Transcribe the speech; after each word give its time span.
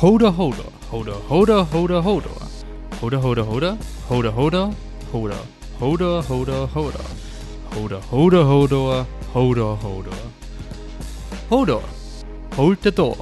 Hoda 0.00 0.30
Hoda, 0.30 0.64
Hoda 0.90 1.12
Hoda 1.28 1.62
Hoda 1.66 2.00
Hoda, 2.00 2.32
Hoda 3.02 3.18
Hoda 3.20 3.44
Hoda, 3.44 3.76
Hoda 4.08 4.30
Hoda, 4.32 4.74
Hoda, 5.12 5.36
Hoda 5.78 6.22
Hoda 6.22 6.66
Hoda, 6.74 7.02
Hoda 7.70 8.00
Hoda 8.00 8.40
Hoda, 8.42 9.06
Hoda 9.34 9.76
Hoda. 9.76 10.14
Hodor, 11.50 11.84
hold 12.56 12.78
the 12.82 12.90
door. 12.90 13.18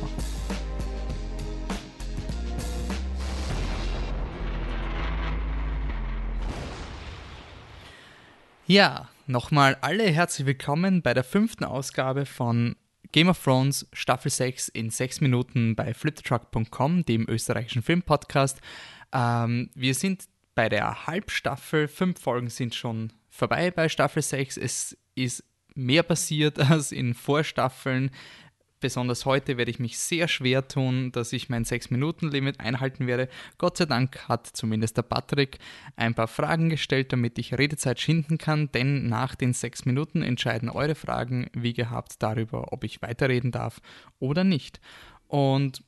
Ja, 8.69 9.09
nochmal 9.27 9.77
alle 9.81 10.05
herzlich 10.05 10.47
willkommen 10.47 11.03
bei 11.03 11.13
der 11.13 11.25
fünften 11.25 11.65
Ausgabe 11.65 12.25
von 12.25 12.77
Game 13.13 13.29
of 13.29 13.43
Thrones 13.43 13.89
Staffel 13.93 14.31
6 14.31 14.69
in 14.69 14.91
6 14.91 15.21
Minuten 15.21 15.75
bei 15.75 15.95
fliptruck.com, 15.95 17.05
dem 17.05 17.27
österreichischen 17.29 17.83
Filmpodcast. 17.83 18.61
Ähm, 19.13 19.71
wir 19.75 19.95
sind 19.95 20.25
bei 20.55 20.69
der 20.69 21.07
Halbstaffel, 21.07 21.89
fünf 21.89 22.21
Folgen 22.21 22.51
sind 22.51 22.75
schon 22.75 23.13
vorbei 23.31 23.71
bei 23.71 23.89
Staffel 23.89 24.23
6. 24.23 24.57
Es 24.57 24.97
ist 25.15 25.45
mehr 25.75 26.03
passiert 26.03 26.59
als 26.71 26.93
in 26.93 27.15
Vorstaffeln. 27.15 28.11
Besonders 28.81 29.27
heute 29.27 29.57
werde 29.57 29.71
ich 29.71 29.81
mich 29.81 29.99
sehr 29.99 30.29
schwer 30.29 30.69
tun, 30.69 31.11
dass 31.11 31.33
ich 31.33 31.49
mein 31.49 31.65
6-Minuten-Limit 31.65 32.61
einhalten 32.61 33.07
werde. 33.09 33.29
Gott 33.59 33.77
sei 33.77 33.87
Dank 33.87 34.29
hat 34.29 34.47
zumindest 34.47 34.97
der 34.97 35.03
Patrick 35.03 35.59
ein 35.97 36.15
paar 36.15 36.29
Fragen 36.29 36.69
gestellt, 36.69 37.13
damit 37.13 37.39
ich 37.39 37.59
Redezeit 37.59 37.99
schinden 38.01 38.39
kann, 38.39 38.71
denn 38.71 39.09
nach 39.09 39.35
den 39.35 39.53
6 39.53 39.85
Minuten 39.85 40.23
entscheiden 40.23 40.69
eure 40.69 40.95
Fragen, 40.95 41.51
wie 41.53 41.73
gehabt, 41.73 42.23
darüber, 42.23 42.73
ob 42.73 42.85
ich 42.85 43.03
weiterreden 43.03 43.51
darf 43.51 43.81
oder 44.21 44.45
nicht. 44.45 44.81
Und 45.27 45.83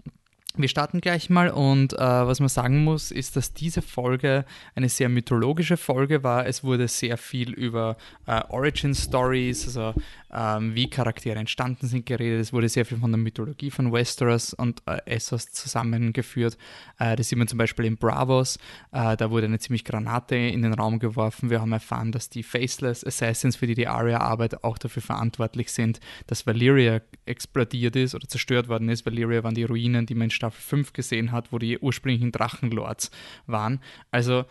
wir 0.56 0.68
starten 0.68 1.00
gleich 1.00 1.30
mal 1.30 1.48
und 1.50 1.92
äh, 1.92 1.98
was 1.98 2.40
man 2.40 2.48
sagen 2.48 2.82
muss, 2.82 3.12
ist, 3.12 3.36
dass 3.36 3.54
diese 3.54 3.82
Folge 3.82 4.44
eine 4.74 4.88
sehr 4.88 5.08
mythologische 5.08 5.76
Folge 5.76 6.24
war. 6.24 6.46
Es 6.46 6.64
wurde 6.64 6.88
sehr 6.88 7.16
viel 7.16 7.52
über 7.52 7.96
äh, 8.26 8.40
Origin 8.48 8.94
Stories, 8.94 9.64
also 9.66 9.94
ähm, 10.32 10.74
wie 10.74 10.88
Charaktere 10.90 11.38
entstanden 11.38 11.86
sind, 11.86 12.06
geredet. 12.06 12.40
Es 12.40 12.52
wurde 12.52 12.68
sehr 12.68 12.84
viel 12.84 12.98
von 12.98 13.12
der 13.12 13.18
Mythologie 13.18 13.70
von 13.70 13.92
Westeros 13.92 14.52
und 14.54 14.82
äh, 14.86 14.98
Essos 15.06 15.50
zusammengeführt. 15.52 16.56
Äh, 16.98 17.16
das 17.16 17.28
sieht 17.28 17.38
man 17.38 17.48
zum 17.48 17.58
Beispiel 17.58 17.84
in 17.84 17.96
Bravos. 17.96 18.56
Äh, 18.92 19.16
da 19.16 19.30
wurde 19.30 19.46
eine 19.46 19.58
ziemlich 19.58 19.84
Granate 19.84 20.36
in 20.36 20.62
den 20.62 20.74
Raum 20.74 20.98
geworfen. 20.98 21.50
Wir 21.50 21.60
haben 21.60 21.72
erfahren, 21.72 22.12
dass 22.12 22.28
die 22.28 22.42
Faceless 22.42 23.04
Assassins, 23.04 23.56
für 23.56 23.66
die 23.66 23.74
die 23.74 23.88
Arya 23.88 24.18
arbeitet, 24.18 24.64
auch 24.64 24.78
dafür 24.78 25.02
verantwortlich 25.02 25.70
sind, 25.70 26.00
dass 26.26 26.46
Valyria 26.46 27.00
explodiert 27.24 27.96
ist 27.96 28.14
oder 28.14 28.28
zerstört 28.28 28.68
worden 28.68 28.88
ist. 28.88 29.06
Valyria 29.06 29.44
waren 29.44 29.54
die 29.54 29.64
Ruinen, 29.64 30.06
die 30.06 30.14
in 30.14 30.30
Staffel 30.40 30.60
5 30.60 30.94
gesehen 30.94 31.32
hat, 31.32 31.52
wo 31.52 31.58
die 31.58 31.78
ursprünglichen 31.78 32.32
Drachenlords 32.32 33.10
waren. 33.46 33.80
Also 34.10 34.46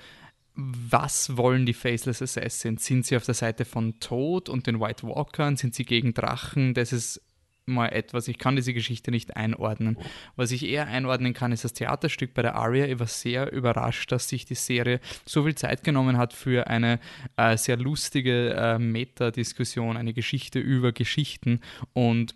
was 0.55 1.35
wollen 1.37 1.65
die 1.65 1.73
Faceless 1.73 2.21
Assassins? 2.21 2.85
Sind 2.85 3.05
sie 3.05 3.15
auf 3.15 3.25
der 3.25 3.33
Seite 3.33 3.65
von 3.65 3.99
Tod 3.99 4.49
und 4.49 4.67
den 4.67 4.79
White 4.79 5.07
Walkern? 5.07 5.57
Sind 5.57 5.73
sie 5.73 5.85
gegen 5.85 6.13
Drachen? 6.13 6.73
Das 6.73 6.93
ist 6.93 7.21
mal 7.65 7.87
etwas, 7.89 8.27
ich 8.27 8.37
kann 8.39 8.55
diese 8.55 8.73
Geschichte 8.73 9.11
nicht 9.11 9.35
einordnen. 9.35 9.97
Was 10.35 10.51
ich 10.51 10.65
eher 10.65 10.87
einordnen 10.87 11.33
kann, 11.33 11.51
ist 11.51 11.63
das 11.63 11.73
Theaterstück 11.73 12.33
bei 12.33 12.41
der 12.41 12.55
Aria. 12.55 12.85
Ich 12.87 12.99
war 12.99 13.07
sehr 13.07 13.51
überrascht, 13.51 14.11
dass 14.11 14.27
sich 14.27 14.45
die 14.45 14.55
Serie 14.55 14.99
so 15.25 15.43
viel 15.43 15.55
Zeit 15.55 15.83
genommen 15.83 16.17
hat 16.17 16.33
für 16.33 16.67
eine 16.67 16.99
äh, 17.37 17.57
sehr 17.57 17.77
lustige 17.77 18.53
äh, 18.55 18.79
Meta-Diskussion, 18.79 19.97
eine 19.97 20.13
Geschichte 20.13 20.59
über 20.59 20.91
Geschichten 20.91 21.61
und 21.93 22.35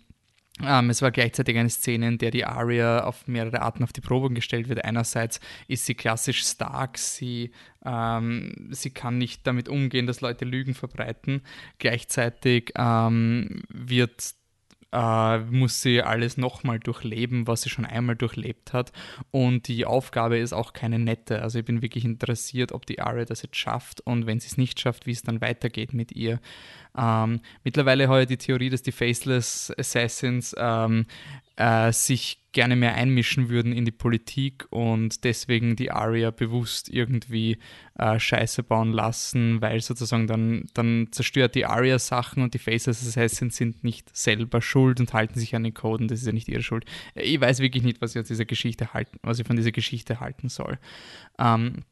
ähm, 0.62 0.90
es 0.90 1.02
war 1.02 1.10
gleichzeitig 1.10 1.58
eine 1.58 1.70
Szene, 1.70 2.06
in 2.06 2.18
der 2.18 2.30
die 2.30 2.44
Aria 2.44 3.04
auf 3.04 3.26
mehrere 3.26 3.62
Arten 3.62 3.82
auf 3.82 3.92
die 3.92 4.00
Probe 4.00 4.32
gestellt 4.32 4.68
wird. 4.68 4.84
Einerseits 4.84 5.40
ist 5.66 5.86
sie 5.86 5.94
klassisch 5.94 6.46
stark, 6.46 6.96
sie, 6.96 7.50
ähm, 7.84 8.68
sie 8.70 8.90
kann 8.90 9.18
nicht 9.18 9.46
damit 9.46 9.68
umgehen, 9.68 10.06
dass 10.06 10.20
Leute 10.20 10.44
Lügen 10.44 10.74
verbreiten. 10.74 11.42
Gleichzeitig 11.78 12.72
ähm, 12.76 13.64
wird 13.68 14.34
äh, 14.94 15.38
muss 15.38 15.82
sie 15.82 16.02
alles 16.02 16.36
nochmal 16.36 16.78
durchleben, 16.78 17.46
was 17.48 17.62
sie 17.62 17.70
schon 17.70 17.84
einmal 17.84 18.14
durchlebt 18.14 18.72
hat. 18.72 18.92
Und 19.32 19.66
die 19.66 19.84
Aufgabe 19.84 20.38
ist 20.38 20.52
auch 20.52 20.72
keine 20.72 20.98
nette. 20.98 21.42
Also 21.42 21.58
ich 21.58 21.64
bin 21.64 21.82
wirklich 21.82 22.04
interessiert, 22.04 22.72
ob 22.72 22.86
die 22.86 23.00
Aria 23.00 23.24
das 23.24 23.42
jetzt 23.42 23.56
schafft 23.56 24.00
und 24.00 24.26
wenn 24.26 24.38
sie 24.38 24.46
es 24.46 24.56
nicht 24.56 24.78
schafft, 24.78 25.06
wie 25.06 25.10
es 25.10 25.22
dann 25.22 25.40
weitergeht 25.40 25.92
mit 25.92 26.12
ihr. 26.12 26.40
Ähm, 26.96 27.40
mittlerweile 27.64 28.08
habe 28.08 28.22
ich 28.22 28.28
die 28.28 28.36
Theorie, 28.36 28.70
dass 28.70 28.82
die 28.82 28.92
Faceless 28.92 29.72
Assassins 29.76 30.54
ähm, 30.56 31.06
äh, 31.56 31.92
sich 31.92 32.40
gerne 32.52 32.76
mehr 32.76 32.94
einmischen 32.94 33.48
würden 33.48 33.72
in 33.72 33.84
die 33.84 33.90
Politik 33.90 34.66
und 34.70 35.24
deswegen 35.24 35.76
die 35.76 35.90
Aria 35.90 36.30
bewusst 36.30 36.88
irgendwie 36.88 37.58
äh, 37.98 38.18
Scheiße 38.18 38.62
bauen 38.62 38.92
lassen, 38.92 39.60
weil 39.60 39.80
sozusagen 39.80 40.26
dann, 40.26 40.66
dann 40.72 41.08
zerstört 41.10 41.56
die 41.56 41.66
Aria 41.66 41.98
Sachen 41.98 42.42
und 42.42 42.54
die 42.54 42.58
Faceless 42.58 43.06
Assassins 43.06 43.56
sind 43.56 43.84
nicht 43.84 44.16
selber 44.16 44.62
schuld 44.62 45.00
und 45.00 45.12
halten 45.12 45.38
sich 45.38 45.54
an 45.54 45.64
den 45.64 45.74
Code 45.74 46.04
und 46.04 46.10
das 46.10 46.20
ist 46.20 46.26
ja 46.26 46.32
nicht 46.32 46.48
ihre 46.48 46.62
Schuld. 46.62 46.84
Ich 47.14 47.40
weiß 47.40 47.58
wirklich 47.58 47.82
nicht, 47.82 48.00
was 48.00 48.14
ich 48.14 48.20
aus 48.20 48.28
dieser 48.28 48.46
Geschichte 48.46 48.94
halten, 48.94 49.18
was 49.22 49.40
ich 49.40 49.46
von 49.46 49.56
dieser 49.56 49.72
Geschichte 49.72 50.20
halten 50.20 50.48
soll. 50.48 50.78
Ähm, 51.38 51.82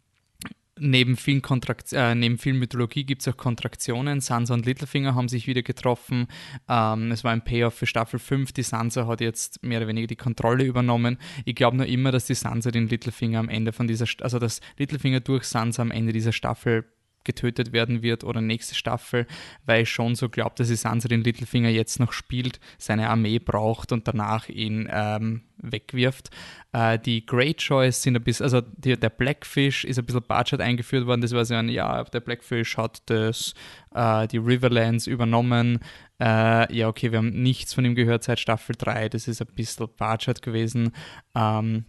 neben 0.78 1.16
vielen, 1.16 1.42
Kontrakt 1.42 1.92
äh, 1.92 2.14
neben 2.14 2.38
vielen 2.38 2.58
Mythologie 2.58 3.04
gibt 3.04 3.22
es 3.22 3.28
auch 3.28 3.36
Kontraktionen. 3.36 4.20
Sansa 4.20 4.54
und 4.54 4.66
Littlefinger 4.66 5.14
haben 5.14 5.28
sich 5.28 5.46
wieder 5.46 5.62
getroffen. 5.62 6.26
Ähm, 6.68 7.10
es 7.12 7.24
war 7.24 7.32
ein 7.32 7.44
Payoff 7.44 7.74
für 7.74 7.86
Staffel 7.86 8.18
5. 8.18 8.52
Die 8.52 8.62
Sansa 8.62 9.06
hat 9.06 9.20
jetzt 9.20 9.62
mehr 9.62 9.78
oder 9.78 9.88
weniger 9.88 10.06
die 10.06 10.16
Kontrolle 10.16 10.64
übernommen. 10.64 11.18
Ich 11.44 11.54
glaube 11.54 11.76
nur 11.76 11.86
immer, 11.86 12.10
dass 12.10 12.26
die 12.26 12.34
Sansa 12.34 12.70
den 12.70 12.88
Littlefinger 12.88 13.38
am 13.38 13.48
Ende 13.48 13.72
von 13.72 13.86
dieser, 13.86 14.06
also 14.22 14.38
dass 14.38 14.60
Littlefinger 14.78 15.20
durch 15.20 15.44
Sansa 15.44 15.82
am 15.82 15.90
Ende 15.90 16.12
dieser 16.12 16.32
Staffel 16.32 16.84
getötet 17.24 17.72
werden 17.72 18.02
wird 18.02 18.24
oder 18.24 18.40
nächste 18.40 18.74
Staffel, 18.74 19.26
weil 19.64 19.82
ich 19.82 19.90
schon 19.90 20.14
so 20.14 20.28
glaube, 20.28 20.54
dass 20.56 20.68
Sansa 20.68 21.08
den 21.08 21.24
Littlefinger 21.24 21.68
jetzt 21.68 22.00
noch 22.00 22.12
spielt, 22.12 22.60
seine 22.78 23.08
Armee 23.08 23.38
braucht 23.38 23.92
und 23.92 24.08
danach 24.08 24.48
ihn 24.48 24.88
ähm, 24.90 25.42
wegwirft. 25.58 26.30
Äh, 26.72 26.98
die 26.98 27.24
Greyjoys 27.24 28.02
sind 28.02 28.16
ein 28.16 28.22
bisschen, 28.22 28.44
also 28.44 28.60
die, 28.60 28.98
der 28.98 29.10
Blackfish 29.10 29.84
ist 29.84 29.98
ein 29.98 30.04
bisschen 30.04 30.22
Budget 30.22 30.60
eingeführt 30.60 31.06
worden, 31.06 31.20
das 31.20 31.32
war 31.32 31.44
so 31.44 31.54
ein, 31.54 31.68
ja, 31.68 32.04
der 32.04 32.20
Blackfish 32.20 32.76
hat 32.76 33.02
das, 33.06 33.54
äh, 33.94 34.26
die 34.28 34.38
Riverlands 34.38 35.06
übernommen. 35.06 35.80
Äh, 36.20 36.74
ja, 36.74 36.88
okay, 36.88 37.10
wir 37.10 37.18
haben 37.18 37.42
nichts 37.42 37.74
von 37.74 37.84
ihm 37.84 37.94
gehört 37.94 38.24
seit 38.24 38.40
Staffel 38.40 38.76
3, 38.76 39.08
das 39.08 39.28
ist 39.28 39.40
ein 39.40 39.48
bisschen 39.54 39.88
Budget 39.96 40.42
gewesen. 40.42 40.92
Ähm, 41.34 41.84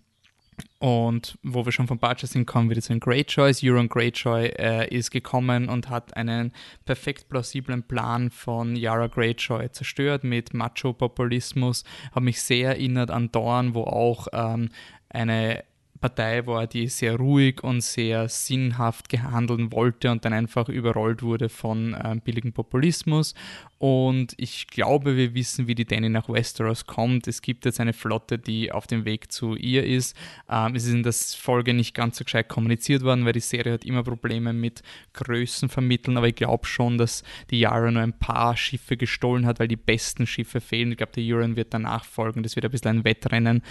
und 0.79 1.37
wo 1.43 1.65
wir 1.65 1.71
schon 1.71 1.87
von 1.87 1.97
Butcher 1.97 2.27
sind, 2.27 2.45
kommen 2.45 2.69
wir 2.69 2.81
zu 2.81 2.93
den 2.93 2.99
Greyjoys. 2.99 3.63
Euron 3.63 3.87
Greyjoy 3.89 4.47
äh, 4.47 4.93
ist 4.93 5.11
gekommen 5.11 5.69
und 5.69 5.89
hat 5.89 6.15
einen 6.17 6.51
perfekt 6.85 7.29
plausiblen 7.29 7.83
Plan 7.83 8.29
von 8.31 8.75
Yara 8.75 9.07
Greyjoy 9.07 9.71
zerstört 9.71 10.23
mit 10.23 10.53
Macho-Populismus. 10.53 11.83
Hat 12.13 12.23
mich 12.23 12.41
sehr 12.41 12.69
erinnert 12.69 13.11
an 13.11 13.31
Dorn, 13.31 13.73
wo 13.73 13.83
auch 13.83 14.27
ähm, 14.33 14.69
eine 15.09 15.63
Partei 16.03 16.45
war, 16.45 16.67
die 16.67 16.87
sehr 16.87 17.15
ruhig 17.15 17.63
und 17.63 17.79
sehr 17.79 18.27
sinnhaft 18.27 19.07
gehandeln 19.07 19.71
wollte 19.71 20.11
und 20.11 20.25
dann 20.25 20.33
einfach 20.33 20.67
überrollt 20.67 21.23
wurde 21.23 21.47
von 21.47 21.95
ähm, 22.03 22.19
billigem 22.19 22.51
Populismus. 22.51 23.33
Und 23.77 24.33
ich 24.35 24.67
glaube, 24.67 25.15
wir 25.15 25.33
wissen, 25.33 25.65
wie 25.67 25.75
die 25.75 25.85
Danny 25.85 26.09
nach 26.09 26.27
Westeros 26.27 26.87
kommt. 26.87 27.29
Es 27.29 27.41
gibt 27.41 27.63
jetzt 27.63 27.79
eine 27.79 27.93
Flotte, 27.93 28.37
die 28.37 28.73
auf 28.73 28.85
dem 28.85 29.05
Weg 29.05 29.31
zu 29.31 29.55
ihr 29.55 29.85
ist. 29.85 30.13
Ähm, 30.49 30.75
es 30.75 30.83
ist 30.83 30.93
in 30.93 31.03
der 31.03 31.13
Folge 31.13 31.73
nicht 31.73 31.95
ganz 31.95 32.17
so 32.17 32.25
gescheit 32.25 32.49
kommuniziert 32.49 33.03
worden, 33.03 33.23
weil 33.23 33.31
die 33.31 33.39
Serie 33.39 33.71
hat 33.71 33.85
immer 33.85 34.03
Probleme 34.03 34.51
mit 34.51 34.83
Größen 35.13 35.69
vermitteln. 35.69 36.17
Aber 36.17 36.27
ich 36.27 36.35
glaube 36.35 36.65
schon, 36.65 36.97
dass 36.97 37.23
die 37.49 37.61
Yara 37.61 37.89
nur 37.91 38.03
ein 38.03 38.19
paar 38.19 38.57
Schiffe 38.57 38.97
gestohlen 38.97 39.45
hat, 39.45 39.61
weil 39.61 39.69
die 39.69 39.77
besten 39.77 40.27
Schiffe 40.27 40.59
fehlen. 40.59 40.91
Ich 40.91 40.97
glaube, 40.97 41.13
der 41.13 41.23
Euron 41.23 41.55
wird 41.55 41.73
danach 41.73 42.03
folgen. 42.03 42.43
Das 42.43 42.57
wird 42.57 42.65
ein 42.65 42.71
bisschen 42.71 42.97
ein 42.97 43.05
Wettrennen. 43.05 43.61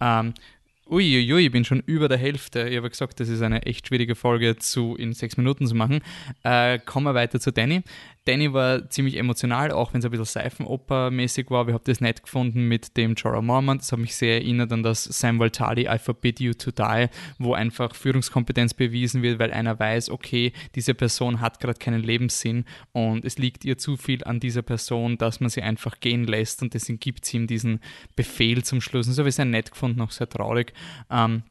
Ähm, 0.00 0.34
Uiuiui, 0.90 1.46
ich 1.46 1.52
bin 1.52 1.64
schon 1.64 1.84
über 1.86 2.08
der 2.08 2.18
Hälfte. 2.18 2.68
Ich 2.68 2.76
habe 2.76 2.90
gesagt, 2.90 3.20
das 3.20 3.28
ist 3.28 3.42
eine 3.42 3.62
echt 3.62 3.86
schwierige 3.86 4.16
Folge 4.16 4.56
zu 4.56 4.96
in 4.96 5.12
sechs 5.12 5.36
Minuten 5.36 5.68
zu 5.68 5.76
machen. 5.76 6.00
Äh, 6.42 6.80
kommen 6.80 7.06
wir 7.06 7.14
weiter 7.14 7.38
zu 7.38 7.52
Danny. 7.52 7.82
Danny 8.26 8.52
war 8.52 8.88
ziemlich 8.90 9.16
emotional, 9.16 9.72
auch 9.72 9.92
wenn 9.92 10.00
es 10.00 10.04
ein 10.04 10.10
bisschen 10.10 10.26
Seifenoper-mäßig 10.26 11.50
war. 11.50 11.66
Wir 11.66 11.74
haben 11.74 11.84
das 11.84 12.00
nett 12.00 12.22
gefunden 12.22 12.68
mit 12.68 12.96
dem 12.96 13.14
Jorah 13.14 13.40
Mormont. 13.40 13.80
Das 13.80 13.92
hat 13.92 13.98
mich 13.98 14.14
sehr 14.14 14.34
erinnert 14.34 14.72
an 14.72 14.82
das 14.82 15.04
Sam 15.04 15.38
Voltali 15.38 15.86
I 15.90 15.98
Forbid 15.98 16.38
You 16.38 16.52
to 16.52 16.70
Die, 16.70 17.06
wo 17.38 17.54
einfach 17.54 17.94
Führungskompetenz 17.94 18.74
bewiesen 18.74 19.22
wird, 19.22 19.38
weil 19.38 19.52
einer 19.52 19.78
weiß, 19.78 20.10
okay, 20.10 20.52
diese 20.74 20.94
Person 20.94 21.40
hat 21.40 21.60
gerade 21.60 21.78
keinen 21.78 22.02
Lebenssinn 22.02 22.66
und 22.92 23.24
es 23.24 23.38
liegt 23.38 23.64
ihr 23.64 23.78
zu 23.78 23.96
viel 23.96 24.22
an 24.24 24.38
dieser 24.38 24.62
Person, 24.62 25.16
dass 25.16 25.40
man 25.40 25.48
sie 25.48 25.62
einfach 25.62 26.00
gehen 26.00 26.24
lässt 26.24 26.62
und 26.62 26.74
deswegen 26.74 27.00
gibt 27.00 27.24
sie 27.24 27.38
ihm 27.38 27.46
diesen 27.46 27.80
Befehl 28.16 28.62
zum 28.64 28.82
Schluss. 28.82 29.06
Und 29.06 29.14
so 29.14 29.20
habe 29.22 29.28
ich 29.28 29.32
es 29.32 29.36
sehr 29.36 29.44
nett 29.46 29.70
gefunden, 29.70 30.00
auch 30.02 30.10
sehr 30.10 30.28
traurig. 30.28 30.74
Ähm, 31.10 31.42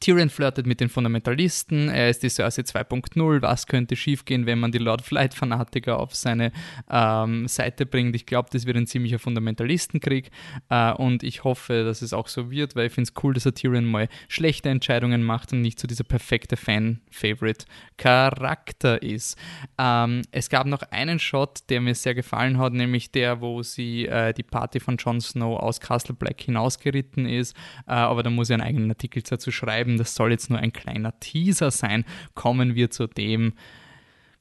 Tyrion 0.00 0.30
flirtet 0.30 0.66
mit 0.66 0.80
den 0.80 0.88
Fundamentalisten, 0.88 1.88
er 1.88 2.10
ist 2.10 2.22
die 2.22 2.28
Cersei 2.28 2.62
2.0, 2.62 3.42
was 3.42 3.66
könnte 3.66 3.96
schiefgehen, 3.96 4.46
wenn 4.46 4.58
man 4.58 4.72
die 4.72 4.78
Lord 4.78 5.02
Flight-Fanatiker 5.02 5.98
auf 5.98 6.14
seine 6.14 6.52
ähm, 6.90 7.46
Seite 7.48 7.86
bringt. 7.86 8.14
Ich 8.16 8.26
glaube, 8.26 8.48
das 8.52 8.66
wird 8.66 8.76
ein 8.76 8.86
ziemlicher 8.86 9.18
Fundamentalistenkrieg. 9.18 10.30
Äh, 10.70 10.92
und 10.92 11.22
ich 11.22 11.44
hoffe, 11.44 11.84
dass 11.84 12.02
es 12.02 12.12
auch 12.12 12.28
so 12.28 12.50
wird, 12.50 12.76
weil 12.76 12.86
ich 12.86 12.92
finde 12.92 13.10
es 13.10 13.14
cool, 13.22 13.34
dass 13.34 13.46
er 13.46 13.54
Tyrion 13.54 13.84
mal 13.84 14.08
schlechte 14.28 14.68
Entscheidungen 14.68 15.22
macht 15.22 15.52
und 15.52 15.60
nicht 15.60 15.78
so 15.78 15.86
dieser 15.86 16.02
perfekte 16.04 16.56
Fan-Favorite-Charakter 16.56 19.02
ist. 19.02 19.36
Ähm, 19.78 20.22
es 20.30 20.48
gab 20.48 20.66
noch 20.66 20.82
einen 20.90 21.18
Shot, 21.18 21.60
der 21.68 21.80
mir 21.80 21.94
sehr 21.94 22.14
gefallen 22.14 22.58
hat, 22.58 22.72
nämlich 22.72 23.12
der, 23.12 23.40
wo 23.40 23.62
sie 23.62 24.06
äh, 24.06 24.32
die 24.32 24.42
Party 24.42 24.80
von 24.80 24.96
Jon 24.96 25.20
Snow 25.20 25.60
aus 25.60 25.80
Castle 25.80 26.14
Black 26.14 26.40
hinausgeritten 26.40 27.26
ist, 27.26 27.54
äh, 27.86 27.92
aber 27.92 28.22
da 28.22 28.30
muss 28.30 28.48
ich 28.50 28.54
einen 28.54 28.62
eigenen 28.62 28.90
Artikel 28.90 29.22
dazu 29.22 29.50
schreiben 29.50 29.81
schreiben, 29.82 29.98
das 29.98 30.14
soll 30.14 30.30
jetzt 30.30 30.50
nur 30.50 30.58
ein 30.58 30.72
kleiner 30.72 31.18
Teaser 31.20 31.70
sein, 31.70 32.04
kommen 32.34 32.74
wir 32.74 32.90
zu 32.90 33.06
dem 33.06 33.54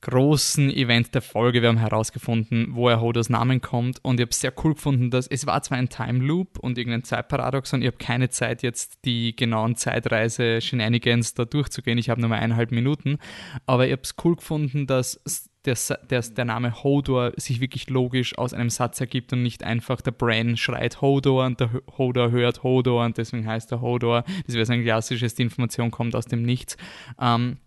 großen 0.02 0.72
Event 0.72 1.14
der 1.14 1.22
Folge. 1.22 1.62
Wir 1.62 1.70
haben 1.70 1.78
herausgefunden, 1.78 2.70
woher 2.72 3.02
Hodos 3.02 3.30
Namen 3.30 3.62
kommt. 3.62 4.04
Und 4.04 4.20
ich 4.20 4.26
habe 4.26 4.34
sehr 4.34 4.52
cool 4.64 4.74
gefunden, 4.74 5.12
dass 5.12 5.28
es 5.28 5.46
war 5.46 5.62
zwar 5.62 5.78
ein 5.78 5.90
Time 5.90 6.26
Loop 6.26 6.58
und 6.58 6.80
irgendein 6.80 7.04
Zeitparadoxon, 7.04 7.84
ich 7.84 7.88
habe 7.88 7.98
keine 7.98 8.30
Zeit 8.30 8.64
jetzt 8.64 9.06
die 9.06 9.36
genauen 9.36 9.76
Zeitreise-Shenanigans 9.76 11.36
da 11.36 11.46
durchzugehen, 11.46 12.00
ich 12.00 12.10
habe 12.10 12.20
nur 12.20 12.32
mal 12.32 12.40
eineinhalb 12.40 12.72
Minuten, 12.72 13.20
aber 13.68 13.86
ich 13.86 13.92
habe 13.92 14.02
es 14.02 14.16
cool 14.24 14.36
gefunden, 14.36 14.88
dass 14.88 15.22
der, 15.66 15.78
der, 16.10 16.22
der 16.22 16.46
Name 16.46 16.84
Hodor 16.84 17.34
sich 17.38 17.60
wirklich 17.60 17.90
logisch 17.90 18.38
aus 18.38 18.54
einem 18.54 18.70
Satz 18.70 19.00
ergibt 19.00 19.32
und 19.34 19.44
nicht 19.44 19.64
einfach 19.64 20.02
der 20.02 20.12
Bran 20.12 20.58
schreit 20.58 21.02
Hodor 21.02 21.46
und 21.46 21.60
der 21.60 21.70
Hodor 21.98 22.32
hört 22.32 22.64
Hodor 22.64 23.06
und 23.06 23.18
deswegen 23.18 23.48
heißt 23.48 23.72
er 23.72 23.82
Hodor. 23.82 24.24
Das 24.46 24.56
wäre 24.56 24.66
so 24.66 24.74
ein 24.74 24.84
klassisches, 24.84 25.36
die 25.36 25.44
Information 25.44 25.92
kommt 25.92 26.16
aus 26.16 26.26
dem 26.26 26.42
Nichts. 26.42 26.78
Ähm, 27.20 27.58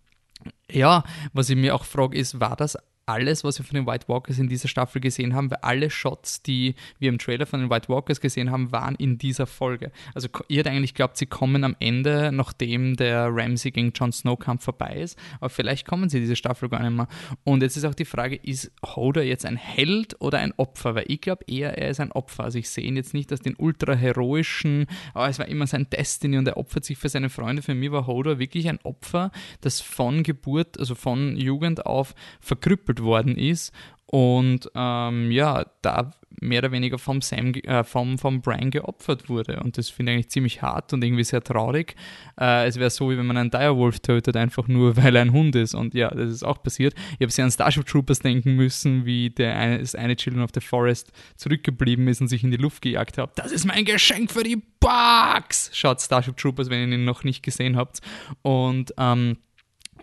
ja, 0.70 1.04
was 1.32 1.50
ich 1.50 1.56
mir 1.56 1.74
auch 1.74 1.84
frage, 1.84 2.18
ist, 2.18 2.40
war 2.40 2.56
das 2.56 2.76
alles, 3.06 3.44
was 3.44 3.58
wir 3.58 3.64
von 3.64 3.74
den 3.74 3.86
White 3.86 4.08
Walkers 4.08 4.38
in 4.38 4.48
dieser 4.48 4.68
Staffel 4.68 5.00
gesehen 5.00 5.34
haben, 5.34 5.50
weil 5.50 5.58
alle 5.62 5.90
Shots, 5.90 6.42
die 6.42 6.74
wir 6.98 7.08
im 7.08 7.18
Trailer 7.18 7.46
von 7.46 7.60
den 7.60 7.70
White 7.70 7.88
Walkers 7.88 8.20
gesehen 8.20 8.50
haben, 8.50 8.72
waren 8.72 8.94
in 8.94 9.18
dieser 9.18 9.46
Folge. 9.46 9.92
Also 10.14 10.28
ihr 10.48 10.58
hättet 10.58 10.72
eigentlich 10.72 10.94
glaubt, 10.94 11.16
sie 11.16 11.26
kommen 11.26 11.64
am 11.64 11.76
Ende, 11.80 12.30
nachdem 12.32 12.96
der 12.96 13.28
Ramsey 13.30 13.70
gegen 13.70 13.92
Jon 13.92 14.12
Snow 14.12 14.38
Kampf 14.38 14.64
vorbei 14.64 14.94
ist, 14.96 15.18
aber 15.40 15.50
vielleicht 15.50 15.86
kommen 15.86 16.08
sie 16.08 16.20
diese 16.20 16.36
Staffel 16.36 16.68
gar 16.68 16.82
nicht 16.82 16.96
mehr. 16.96 17.08
Und 17.44 17.62
jetzt 17.62 17.76
ist 17.76 17.84
auch 17.84 17.94
die 17.94 18.04
Frage, 18.04 18.36
ist 18.36 18.72
Hodor 18.84 19.22
jetzt 19.22 19.44
ein 19.44 19.56
Held 19.56 20.16
oder 20.20 20.38
ein 20.38 20.52
Opfer? 20.56 20.94
Weil 20.94 21.04
ich 21.08 21.20
glaube 21.20 21.44
eher, 21.46 21.76
er 21.76 21.90
ist 21.90 22.00
ein 22.00 22.12
Opfer. 22.12 22.44
Also 22.44 22.58
ich 22.58 22.70
sehe 22.70 22.84
ihn 22.84 22.96
jetzt 22.96 23.14
nicht 23.14 23.30
als 23.32 23.42
den 23.42 23.54
ultra 23.56 23.94
heroischen, 23.94 24.86
aber 25.12 25.28
es 25.28 25.38
war 25.38 25.48
immer 25.48 25.66
sein 25.66 25.88
Destiny 25.90 26.38
und 26.38 26.48
er 26.48 26.56
opfert 26.56 26.84
sich 26.84 26.98
für 26.98 27.08
seine 27.08 27.28
Freunde. 27.28 27.62
Für 27.62 27.74
mich 27.74 27.90
war 27.90 28.06
Hodor 28.06 28.38
wirklich 28.38 28.68
ein 28.68 28.78
Opfer, 28.82 29.30
das 29.60 29.80
von 29.80 30.22
Geburt, 30.22 30.78
also 30.78 30.94
von 30.94 31.36
Jugend 31.36 31.84
auf 31.86 32.14
verkrüppelt 32.40 32.93
verdoppelt 32.94 33.02
worden 33.02 33.36
ist 33.36 33.72
und 34.06 34.70
ähm, 34.74 35.30
ja, 35.30 35.66
da 35.82 36.12
mehr 36.40 36.58
oder 36.58 36.72
weniger 36.72 36.98
vom, 36.98 37.22
Sam, 37.22 37.54
äh, 37.54 37.84
vom, 37.84 38.18
vom 38.18 38.42
Brian 38.42 38.70
geopfert 38.70 39.28
wurde. 39.28 39.60
Und 39.60 39.78
das 39.78 39.88
finde 39.88 40.12
ich 40.12 40.16
eigentlich 40.16 40.30
ziemlich 40.30 40.62
hart 40.62 40.92
und 40.92 41.02
irgendwie 41.02 41.24
sehr 41.24 41.42
traurig. 41.42 41.94
Äh, 42.38 42.66
es 42.66 42.76
wäre 42.76 42.90
so, 42.90 43.10
wie 43.10 43.16
wenn 43.16 43.24
man 43.24 43.36
einen 43.36 43.50
Direwolf 43.50 44.00
tötet, 44.00 44.36
einfach 44.36 44.68
nur 44.68 44.96
weil 45.02 45.16
er 45.16 45.22
ein 45.22 45.32
Hund 45.32 45.56
ist. 45.56 45.74
Und 45.74 45.94
ja, 45.94 46.10
das 46.10 46.30
ist 46.30 46.42
auch 46.42 46.62
passiert. 46.62 46.94
Ich 47.12 47.22
habe 47.22 47.30
sehr 47.30 47.44
an 47.44 47.50
Starship 47.50 47.86
Troopers 47.86 48.18
denken 48.18 48.56
müssen, 48.56 49.06
wie 49.06 49.30
der 49.30 49.56
eine, 49.56 49.78
das 49.78 49.94
eine 49.94 50.16
Children 50.16 50.42
of 50.42 50.50
the 50.52 50.60
Forest 50.60 51.12
zurückgeblieben 51.36 52.06
ist 52.08 52.20
und 52.20 52.28
sich 52.28 52.44
in 52.44 52.50
die 52.50 52.56
Luft 52.58 52.82
gejagt 52.82 53.16
hat. 53.16 53.38
Das 53.38 53.52
ist 53.52 53.64
mein 53.64 53.84
Geschenk 53.84 54.30
für 54.30 54.42
die 54.42 54.62
Bugs! 54.80 55.70
Schaut 55.72 56.02
Starship 56.02 56.36
Troopers, 56.36 56.68
wenn 56.68 56.90
ihr 56.90 56.98
ihn 56.98 57.04
noch 57.04 57.24
nicht 57.24 57.42
gesehen 57.42 57.76
habt. 57.76 58.00
Und 58.42 58.92
ähm, 58.98 59.38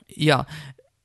ja, 0.07 0.45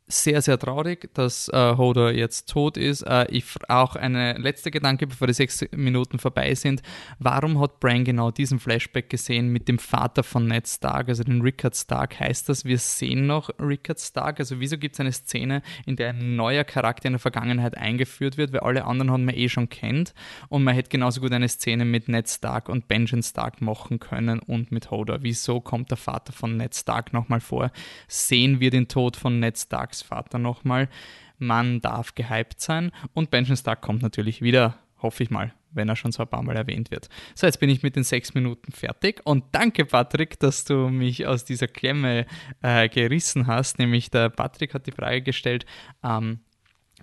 sehr, 0.08 0.41
sehr 0.41 0.58
traurig, 0.58 1.12
dass 1.14 1.49
äh, 1.49 1.76
Hodor 1.76 2.12
jetzt 2.12 2.49
tot 2.49 2.76
ist. 2.76 3.03
Äh, 3.03 3.26
ich 3.31 3.44
auch 3.69 3.97
eine 3.97 4.35
letzte 4.38 4.70
Gedanke, 4.70 5.06
bevor 5.06 5.26
die 5.26 5.32
sechs 5.32 5.64
Minuten 5.73 6.20
vorbei 6.20 6.55
sind. 6.55 6.82
Warum 7.19 7.61
hat 7.61 7.81
Bran 7.81 8.05
genau 8.05 8.31
diesen 8.31 8.61
Flashback 8.61 9.11
gesehen 9.11 9.49
mit 9.49 9.67
dem 9.67 9.81
Vater 9.81 10.23
von 10.23 10.47
Ned 10.47 10.69
Stark, 10.69 11.08
also 11.08 11.25
den 11.25 11.41
Rickard 11.41 11.75
Stark? 11.76 12.20
Heißt 12.20 12.49
das, 12.49 12.64
wir 12.64 12.79
sehen 12.79 13.26
noch 13.26 13.50
Rickard 13.58 13.99
Stark? 13.99 14.38
Also 14.38 14.61
wieso 14.61 14.79
gibt 14.79 14.94
es 14.94 15.00
eine 15.00 15.12
Szene, 15.12 15.62
in 15.87 15.97
der 15.97 16.11
ein 16.11 16.37
neuer 16.37 16.62
Charakter 16.62 17.06
in 17.06 17.14
der 17.14 17.20
Vergangenheit 17.20 17.76
eingeführt 17.76 18.37
wird, 18.37 18.53
weil 18.53 18.61
alle 18.61 18.85
anderen 18.85 19.11
haben 19.11 19.25
man 19.25 19.35
eh 19.35 19.49
schon 19.49 19.69
kennt 19.69 20.14
und 20.49 20.62
man 20.62 20.75
hätte 20.75 20.91
genauso 20.91 21.20
gut 21.20 21.32
eine 21.32 21.49
Szene 21.49 21.85
mit 21.85 22.08
Ned 22.08 22.29
Stark 22.29 22.69
und 22.69 22.87
Benjamin 22.87 23.25
Stark 23.25 23.61
machen 23.61 23.99
können 23.99 24.38
und 24.38 24.70
mit 24.70 24.93
Hodor. 24.93 25.19
Wieso 25.23 25.61
kommt 25.61 25.91
der 25.91 25.99
Vater 25.99 26.32
von 26.32 26.56
Ned 26.56 26.76
Stark 26.76 27.12
nochmal 27.12 27.41
vor? 27.41 27.73
Sehen 28.06 28.61
wir 28.61 28.70
den 28.70 28.87
Tod 28.87 29.17
von 29.17 29.41
Ned 29.41 29.58
Stark 29.58 29.95
Starks 29.96 30.02
Vater 30.02 30.38
nochmal. 30.38 30.88
Man 31.38 31.81
darf 31.81 32.14
gehypt 32.14 32.60
sein 32.60 32.93
und 33.12 33.31
Benjamin 33.31 33.56
Stark 33.56 33.82
kommt 33.82 34.02
natürlich 34.02 34.40
wieder, 34.40 34.78
hoffe 35.02 35.22
ich 35.22 35.31
mal, 35.31 35.52
wenn 35.72 35.88
er 35.88 35.96
schon 35.96 36.12
so 36.12 36.22
ein 36.22 36.28
paar 36.28 36.43
Mal 36.43 36.56
erwähnt 36.56 36.90
wird. 36.90 37.08
So, 37.34 37.46
jetzt 37.46 37.60
bin 37.60 37.69
ich 37.69 37.82
mit 37.82 37.96
den 37.96 38.04
sechs 38.04 38.32
Minuten 38.32 38.72
fertig 38.72 39.20
und 39.25 39.44
danke, 39.52 39.84
Patrick, 39.84 40.38
dass 40.40 40.64
du 40.64 40.88
mich 40.88 41.26
aus 41.26 41.44
dieser 41.44 41.69
Klemme 41.69 42.26
äh, 42.62 42.88
gerissen 42.88 43.46
hast. 43.46 43.78
Nämlich 43.78 44.10
der 44.10 44.31
Patrick 44.31 44.72
hat 44.72 44.87
die 44.87 44.93
Frage 44.93 45.20
gestellt, 45.20 45.66
ähm, 46.02 46.40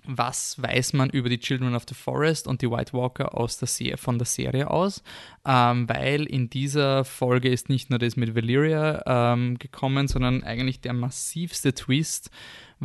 was 0.06 0.60
weiß 0.60 0.92
man 0.92 1.10
über 1.10 1.28
die 1.28 1.38
Children 1.38 1.74
of 1.74 1.84
the 1.88 1.94
Forest 1.94 2.46
und 2.46 2.60
die 2.60 2.70
White 2.70 2.92
Walker 2.92 3.36
aus 3.36 3.58
der 3.58 3.68
Se 3.68 3.96
von 3.96 4.18
der 4.18 4.26
Serie 4.26 4.70
aus, 4.70 5.02
ähm, 5.46 5.88
weil 5.88 6.24
in 6.24 6.50
dieser 6.50 7.04
Folge 7.04 7.48
ist 7.48 7.68
nicht 7.68 7.90
nur 7.90 7.98
das 7.98 8.16
mit 8.16 8.34
Valyria 8.34 9.32
ähm, 9.32 9.58
gekommen, 9.58 10.08
sondern 10.08 10.42
eigentlich 10.42 10.80
der 10.80 10.92
massivste 10.92 11.72
Twist 11.72 12.30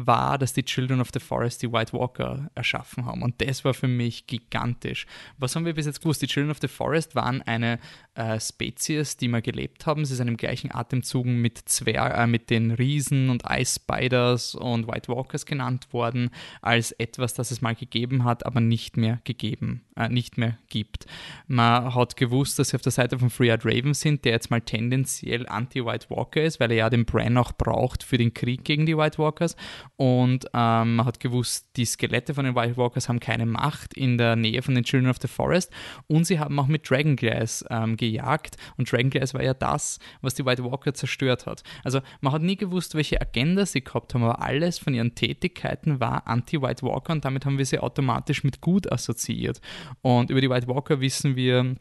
war, 0.05 0.37
dass 0.37 0.53
die 0.53 0.63
Children 0.63 1.01
of 1.01 1.09
the 1.13 1.19
Forest 1.19 1.61
die 1.61 1.71
White 1.71 1.93
Walker 1.93 2.49
erschaffen 2.55 3.05
haben. 3.05 3.23
Und 3.23 3.41
das 3.41 3.63
war 3.65 3.73
für 3.73 3.87
mich 3.87 4.27
gigantisch. 4.27 5.05
Was 5.37 5.55
haben 5.55 5.65
wir 5.65 5.73
bis 5.73 5.85
jetzt 5.85 6.01
gewusst? 6.01 6.21
Die 6.21 6.27
Children 6.27 6.51
of 6.51 6.59
the 6.61 6.67
Forest 6.67 7.15
waren 7.15 7.41
eine 7.41 7.79
äh, 8.15 8.39
Spezies, 8.39 9.17
die 9.17 9.27
mal 9.27 9.41
gelebt 9.41 9.85
haben. 9.85 10.05
Sie 10.05 10.15
sind 10.15 10.27
im 10.27 10.37
gleichen 10.37 10.73
Atemzug 10.73 11.25
mit, 11.25 11.57
Zwer 11.69 12.15
äh, 12.15 12.27
mit 12.27 12.49
den 12.49 12.71
Riesen 12.71 13.29
und 13.29 13.43
Ice 13.49 13.79
Spiders 13.79 14.55
und 14.55 14.87
White 14.87 15.11
Walkers 15.11 15.45
genannt 15.45 15.93
worden, 15.93 16.29
als 16.61 16.91
etwas, 16.93 17.33
das 17.33 17.51
es 17.51 17.61
mal 17.61 17.75
gegeben 17.75 18.23
hat, 18.23 18.45
aber 18.45 18.59
nicht 18.59 18.97
mehr 18.97 19.19
gegeben, 19.23 19.85
äh, 19.95 20.09
nicht 20.09 20.37
mehr 20.37 20.57
gibt. 20.69 21.05
Man 21.47 21.95
hat 21.95 22.17
gewusst, 22.17 22.59
dass 22.59 22.69
sie 22.69 22.75
auf 22.75 22.81
der 22.81 22.91
Seite 22.91 23.17
von 23.17 23.29
Free 23.29 23.49
Eyed 23.49 23.65
Raven 23.65 23.93
sind, 23.93 24.25
der 24.25 24.33
jetzt 24.33 24.51
mal 24.51 24.61
tendenziell 24.61 25.47
anti-White 25.47 26.09
Walker 26.09 26.43
ist, 26.43 26.59
weil 26.59 26.71
er 26.71 26.77
ja 26.77 26.89
den 26.89 27.05
Bran 27.05 27.37
auch 27.37 27.53
braucht 27.53 28.03
für 28.03 28.17
den 28.17 28.33
Krieg 28.33 28.63
gegen 28.63 28.85
die 28.85 28.97
White 28.97 29.17
Walkers 29.17 29.55
und 29.95 30.45
ähm, 30.53 30.95
man 30.95 31.05
hat 31.05 31.19
gewusst, 31.19 31.69
die 31.75 31.85
Skelette 31.85 32.33
von 32.33 32.45
den 32.45 32.55
White 32.55 32.77
Walkers 32.77 33.09
haben 33.09 33.19
keine 33.19 33.45
Macht 33.45 33.93
in 33.93 34.17
der 34.17 34.35
Nähe 34.35 34.61
von 34.61 34.75
den 34.75 34.83
Children 34.83 35.09
of 35.09 35.17
the 35.21 35.27
Forest 35.27 35.71
und 36.07 36.25
sie 36.25 36.39
haben 36.39 36.59
auch 36.59 36.67
mit 36.67 36.89
Dragonglass 36.89 37.65
ähm, 37.69 37.97
gejagt 37.97 38.57
und 38.77 38.91
Dragonglass 38.91 39.33
war 39.33 39.43
ja 39.43 39.53
das, 39.53 39.99
was 40.21 40.35
die 40.35 40.45
White 40.45 40.63
Walker 40.63 40.93
zerstört 40.93 41.45
hat. 41.45 41.63
Also 41.83 42.01
man 42.21 42.33
hat 42.33 42.41
nie 42.41 42.55
gewusst, 42.55 42.95
welche 42.95 43.21
Agenda 43.21 43.65
sie 43.65 43.83
gehabt 43.83 44.13
haben, 44.13 44.23
aber 44.23 44.41
alles 44.41 44.79
von 44.79 44.93
ihren 44.93 45.15
Tätigkeiten 45.15 45.99
war 45.99 46.27
anti-White 46.27 46.83
Walker 46.83 47.13
und 47.13 47.25
damit 47.25 47.45
haben 47.45 47.57
wir 47.57 47.65
sie 47.65 47.79
automatisch 47.79 48.43
mit 48.43 48.61
gut 48.61 48.91
assoziiert. 48.91 49.61
Und 50.01 50.29
über 50.29 50.41
die 50.41 50.49
White 50.49 50.67
Walker 50.67 51.01
wissen 51.01 51.35
wir 51.35 51.75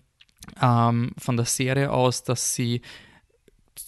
ähm, 0.61 1.13
von 1.19 1.37
der 1.37 1.47
Serie 1.47 1.93
aus, 1.93 2.23
dass 2.25 2.55
sie 2.55 2.83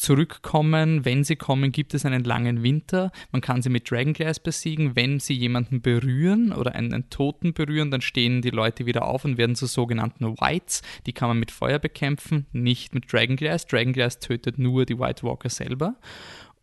zurückkommen. 0.00 1.04
Wenn 1.04 1.24
sie 1.24 1.36
kommen, 1.36 1.72
gibt 1.72 1.92
es 1.92 2.06
einen 2.06 2.24
langen 2.24 2.62
Winter. 2.62 3.12
Man 3.32 3.42
kann 3.42 3.60
sie 3.60 3.68
mit 3.68 3.90
Dragonglass 3.90 4.40
besiegen. 4.40 4.96
Wenn 4.96 5.20
sie 5.20 5.34
jemanden 5.34 5.82
berühren 5.82 6.52
oder 6.52 6.74
einen, 6.74 7.10
Toten 7.10 7.52
berühren, 7.52 7.90
dann 7.90 8.00
stehen 8.00 8.40
die 8.40 8.50
Leute 8.50 8.86
wieder 8.86 9.04
auf 9.04 9.24
und 9.24 9.36
werden 9.36 9.56
zu 9.56 9.66
sogenannten 9.66 10.24
Whites. 10.40 10.82
Die 11.06 11.12
kann 11.12 11.28
man 11.28 11.38
mit 11.38 11.50
Feuer 11.50 11.78
bekämpfen, 11.78 12.46
nicht 12.52 12.94
mit 12.94 13.12
Dragonglass. 13.12 13.66
Dragonglass 13.66 14.18
tötet 14.20 14.58
nur 14.58 14.86
die 14.86 14.98
White 14.98 15.22
Walker 15.22 15.50
selber. 15.50 15.96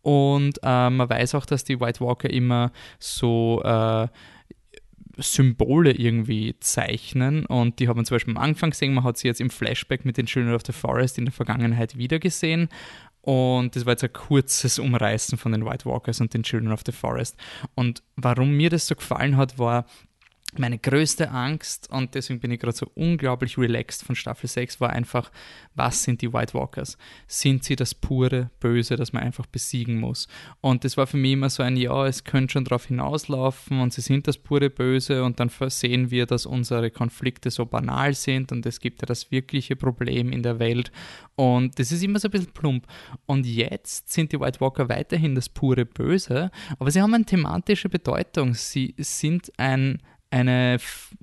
Und 0.02 0.58
äh, 0.62 0.90
man 0.90 1.08
weiß 1.08 1.36
auch, 1.36 1.46
dass 1.46 1.64
die 1.64 1.80
White 1.80 2.00
Walker 2.00 2.30
immer 2.30 2.72
so 2.98 3.62
äh, 3.62 4.08
Symbole 5.18 5.92
irgendwie 5.92 6.54
zeichnen 6.60 7.44
und 7.46 7.80
die 7.80 7.88
hat 7.88 7.96
man 7.96 8.04
zum 8.04 8.14
Beispiel 8.14 8.36
am 8.36 8.42
Anfang 8.42 8.70
gesehen, 8.70 8.94
man 8.94 9.04
hat 9.04 9.18
sie 9.18 9.26
jetzt 9.26 9.40
im 9.40 9.50
Flashback 9.50 10.04
mit 10.04 10.16
den 10.16 10.26
Children 10.26 10.54
of 10.54 10.62
the 10.64 10.72
Forest 10.72 11.18
in 11.18 11.24
der 11.24 11.32
Vergangenheit 11.32 11.96
wieder 11.96 12.18
gesehen 12.18 12.68
und 13.28 13.76
das 13.76 13.84
war 13.84 13.92
jetzt 13.92 14.04
ein 14.04 14.12
kurzes 14.14 14.78
Umreißen 14.78 15.36
von 15.36 15.52
den 15.52 15.66
White 15.66 15.84
Walkers 15.84 16.22
und 16.22 16.32
den 16.32 16.44
Children 16.44 16.72
of 16.72 16.80
the 16.86 16.92
Forest. 16.92 17.36
Und 17.74 18.02
warum 18.16 18.52
mir 18.52 18.70
das 18.70 18.86
so 18.86 18.94
gefallen 18.94 19.36
hat, 19.36 19.58
war, 19.58 19.84
meine 20.56 20.78
größte 20.78 21.30
Angst, 21.30 21.90
und 21.90 22.14
deswegen 22.14 22.40
bin 22.40 22.50
ich 22.50 22.60
gerade 22.60 22.76
so 22.76 22.90
unglaublich 22.94 23.58
relaxed 23.58 24.02
von 24.02 24.16
Staffel 24.16 24.48
6, 24.48 24.80
war 24.80 24.90
einfach, 24.90 25.30
was 25.74 26.02
sind 26.02 26.22
die 26.22 26.32
White 26.32 26.54
Walkers? 26.54 26.96
Sind 27.26 27.64
sie 27.64 27.76
das 27.76 27.94
pure 27.94 28.50
Böse, 28.58 28.96
das 28.96 29.12
man 29.12 29.22
einfach 29.22 29.46
besiegen 29.46 30.00
muss? 30.00 30.26
Und 30.60 30.84
das 30.84 30.96
war 30.96 31.06
für 31.06 31.18
mich 31.18 31.32
immer 31.32 31.50
so 31.50 31.62
ein, 31.62 31.76
ja, 31.76 32.06
es 32.06 32.24
könnte 32.24 32.52
schon 32.52 32.64
darauf 32.64 32.86
hinauslaufen 32.86 33.80
und 33.80 33.92
sie 33.92 34.00
sind 34.00 34.26
das 34.26 34.38
pure 34.38 34.70
Böse 34.70 35.22
und 35.22 35.38
dann 35.38 35.50
sehen 35.68 36.10
wir, 36.10 36.24
dass 36.24 36.46
unsere 36.46 36.90
Konflikte 36.90 37.50
so 37.50 37.66
banal 37.66 38.14
sind 38.14 38.50
und 38.50 38.64
es 38.64 38.80
gibt 38.80 39.02
ja 39.02 39.06
das 39.06 39.30
wirkliche 39.30 39.76
Problem 39.76 40.32
in 40.32 40.42
der 40.42 40.58
Welt 40.58 40.90
und 41.36 41.78
das 41.78 41.92
ist 41.92 42.02
immer 42.02 42.18
so 42.18 42.28
ein 42.28 42.32
bisschen 42.32 42.52
plump. 42.52 42.86
Und 43.26 43.46
jetzt 43.46 44.10
sind 44.10 44.32
die 44.32 44.40
White 44.40 44.60
Walker 44.60 44.88
weiterhin 44.88 45.34
das 45.34 45.48
pure 45.48 45.84
Böse, 45.84 46.50
aber 46.78 46.90
sie 46.90 47.00
haben 47.00 47.14
eine 47.14 47.24
thematische 47.24 47.88
Bedeutung. 47.88 48.54
Sie 48.54 48.94
sind 48.98 49.52
ein 49.56 50.02
eine, 50.30 50.78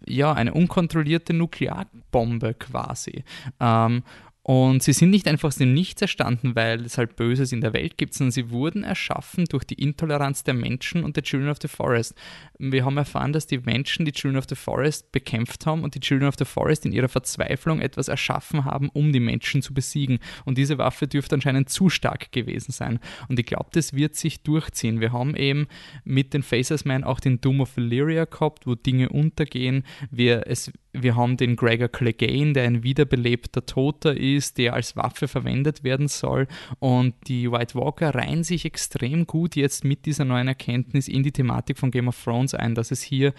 ja, 0.08 0.34
eine 0.34 0.54
unkontrollierte 0.54 1.34
Nuklearbombe 1.34 2.54
quasi. 2.56 3.24
Ähm, 3.60 4.04
und 4.48 4.84
sie 4.84 4.94
sind 4.94 5.10
nicht 5.10 5.28
einfach 5.28 5.48
aus 5.48 5.56
dem 5.56 5.74
Nichts 5.74 6.04
erstanden, 6.04 6.56
weil 6.56 6.86
es 6.86 7.00
halt 7.00 7.16
Böses 7.16 7.52
in 7.52 7.62
der 7.62 7.74
Welt 7.74 7.98
gibt, 7.98 8.14
sondern 8.14 8.32
sie 8.32 8.52
wurden 8.52 8.84
erschaffen 8.84 9.46
durch 9.46 9.64
die 9.64 9.74
Intoleranz 9.74 10.44
der 10.44 10.54
Menschen 10.54 11.04
und 11.04 11.16
der 11.16 11.24
Children 11.24 11.50
of 11.50 11.58
the 11.64 11.68
Forest. 11.68 12.14
Wir 12.60 12.86
haben 12.86 12.96
erfahren, 12.96 13.34
dass 13.34 13.48
die 13.48 13.58
Menschen 13.58 14.06
die 14.06 14.12
Children 14.12 14.38
of 14.38 14.46
the 14.48 14.54
Forest 14.54 15.12
bekämpft 15.12 15.66
haben 15.66 15.84
und 15.84 15.96
die 15.96 16.00
Children 16.00 16.28
of 16.28 16.36
the 16.38 16.46
Forest 16.46 16.86
in 16.86 16.92
ihrer 16.92 17.08
Verzweiflung 17.08 17.82
etwas 17.82 18.08
erschaffen 18.08 18.66
haben, 18.66 18.90
um 18.90 19.12
die 19.12 19.20
Menschen 19.20 19.64
zu 19.64 19.74
besiegen. 19.74 20.20
Und 20.46 20.60
diese 20.60 20.78
Waffe 20.78 21.08
dürfte 21.08 21.34
anscheinend 21.34 21.70
zu 21.70 21.90
stark 21.90 22.32
gewesen 22.32 22.72
sein. 22.72 23.00
Und 23.28 23.40
ich 23.40 23.48
glaube, 23.48 23.70
das 23.72 23.94
wird 23.94 24.16
sich 24.16 24.44
durchziehen. 24.44 25.02
Wir 25.02 25.12
haben 25.12 25.36
eben 25.36 25.66
mit 26.04 26.36
den 26.36 26.44
Faces 26.44 26.86
Man 26.86 27.04
auch 27.04 27.20
den 27.20 27.42
Doom 27.42 27.62
of 27.62 27.76
Illyria 27.78 28.26
gehabt, 28.26 28.68
wo 28.68 28.76
Dinge 28.76 29.10
untergehen. 29.10 29.84
Wir, 30.12 30.44
es, 30.46 30.72
wir 31.02 31.16
haben 31.16 31.38
den 31.38 31.56
Gregor 31.56 31.88
Clegane, 31.88 32.54
der 32.54 32.64
ein 32.64 32.84
wiederbelebter 32.84 33.66
Toter 33.66 34.16
ist, 34.16 34.58
der 34.58 34.74
als 34.74 34.96
Waffe 34.96 35.28
verwendet 35.28 35.84
werden 35.84 36.08
soll. 36.08 36.48
Und 36.80 37.16
die 37.28 37.52
White 37.52 37.76
Walker 37.76 38.14
reihen 38.14 38.44
sich 38.44 38.66
extrem 38.66 39.28
gut 39.28 39.56
jetzt 39.56 39.84
mit 39.84 40.06
dieser 40.06 40.26
neuen 40.26 40.48
Erkenntnis 40.48 41.08
in 41.08 41.24
die 41.24 41.32
Thematik 41.32 41.78
von 41.78 41.92
Game 41.92 42.08
of 42.08 42.22
Thrones 42.24 42.54
ein, 42.54 42.76
dass 42.76 42.92
es 42.92 43.02
hier 43.02 43.34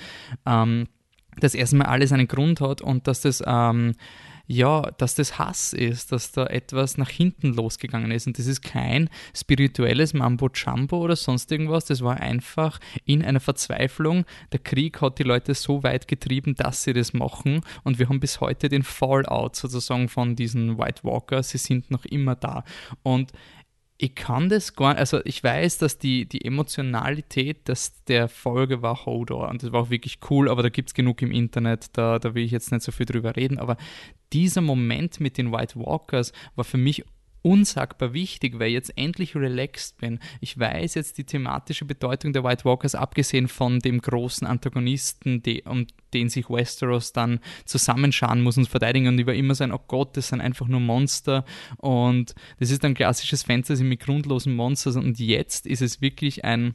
ähm, 0.46 0.86
das 1.38 1.54
erstmal 1.54 1.86
alles 1.86 2.12
einen 2.12 2.28
Grund 2.28 2.60
hat 2.60 2.80
und 2.80 3.06
dass 3.06 3.20
das 3.20 3.42
ähm, 3.46 3.92
ja, 4.46 4.90
dass 4.98 5.14
das 5.14 5.38
Hass 5.38 5.72
ist, 5.72 6.12
dass 6.12 6.32
da 6.32 6.46
etwas 6.46 6.98
nach 6.98 7.10
hinten 7.10 7.52
losgegangen 7.54 8.10
ist. 8.10 8.26
Und 8.26 8.38
das 8.38 8.46
ist 8.46 8.62
kein 8.62 9.10
spirituelles 9.34 10.14
Mambo-Jumbo 10.14 10.98
oder 10.98 11.16
sonst 11.16 11.50
irgendwas. 11.50 11.86
Das 11.86 12.02
war 12.02 12.20
einfach 12.20 12.78
in 13.04 13.24
einer 13.24 13.40
Verzweiflung. 13.40 14.24
Der 14.52 14.60
Krieg 14.60 15.00
hat 15.00 15.18
die 15.18 15.24
Leute 15.24 15.54
so 15.54 15.82
weit 15.82 16.06
getrieben, 16.06 16.54
dass 16.54 16.84
sie 16.84 16.92
das 16.92 17.12
machen. 17.12 17.60
Und 17.82 17.98
wir 17.98 18.08
haben 18.08 18.20
bis 18.20 18.40
heute 18.40 18.68
den 18.68 18.82
Fallout 18.82 19.56
sozusagen 19.56 20.08
von 20.08 20.36
diesen 20.36 20.78
White 20.78 21.02
Walkers. 21.02 21.50
Sie 21.50 21.58
sind 21.58 21.90
noch 21.90 22.04
immer 22.04 22.36
da. 22.36 22.64
Und 23.02 23.32
ich 23.98 24.14
kann 24.14 24.48
das 24.48 24.74
gar 24.74 24.90
nicht, 24.90 24.98
also 24.98 25.20
ich 25.24 25.42
weiß, 25.42 25.78
dass 25.78 25.98
die, 25.98 26.26
die 26.26 26.44
Emotionalität 26.44 27.68
des, 27.68 28.02
der 28.04 28.28
Folge 28.28 28.82
war 28.82 29.06
Hodor 29.06 29.48
und 29.48 29.62
das 29.62 29.72
war 29.72 29.82
auch 29.82 29.90
wirklich 29.90 30.18
cool, 30.30 30.48
aber 30.50 30.62
da 30.62 30.68
gibt 30.68 30.90
es 30.90 30.94
genug 30.94 31.22
im 31.22 31.30
Internet, 31.30 31.96
da, 31.96 32.18
da 32.18 32.34
will 32.34 32.44
ich 32.44 32.50
jetzt 32.50 32.72
nicht 32.72 32.82
so 32.82 32.92
viel 32.92 33.06
drüber 33.06 33.36
reden, 33.36 33.58
aber 33.58 33.76
dieser 34.32 34.60
Moment 34.60 35.20
mit 35.20 35.38
den 35.38 35.50
White 35.52 35.78
Walkers 35.78 36.32
war 36.56 36.64
für 36.64 36.78
mich 36.78 37.04
unsagbar 37.46 38.12
wichtig, 38.12 38.58
weil 38.58 38.68
ich 38.68 38.74
jetzt 38.74 38.98
endlich 38.98 39.36
relaxed 39.36 39.98
bin. 39.98 40.18
Ich 40.40 40.58
weiß 40.58 40.94
jetzt 40.94 41.16
die 41.16 41.22
thematische 41.22 41.84
Bedeutung 41.84 42.32
der 42.32 42.42
White 42.42 42.64
Walkers, 42.64 42.96
abgesehen 42.96 43.46
von 43.46 43.78
dem 43.78 44.00
großen 44.00 44.46
Antagonisten, 44.48 45.42
die, 45.42 45.62
um 45.62 45.86
den 46.12 46.28
sich 46.28 46.50
Westeros 46.50 47.12
dann 47.12 47.38
zusammenscharen 47.64 48.42
muss 48.42 48.58
und 48.58 48.68
verteidigen 48.68 49.06
und 49.06 49.20
über 49.20 49.32
immer 49.34 49.54
sein, 49.54 49.70
oh 49.70 49.80
Gott, 49.86 50.16
das 50.16 50.28
sind 50.28 50.40
einfach 50.40 50.66
nur 50.66 50.80
Monster 50.80 51.44
und 51.76 52.34
das 52.58 52.72
ist 52.72 52.84
ein 52.84 52.94
klassisches 52.94 53.44
Fantasy 53.44 53.84
mit 53.84 54.00
grundlosen 54.00 54.56
Monsters 54.56 54.96
und 54.96 55.20
jetzt 55.20 55.66
ist 55.66 55.82
es 55.82 56.00
wirklich 56.00 56.44
ein 56.44 56.74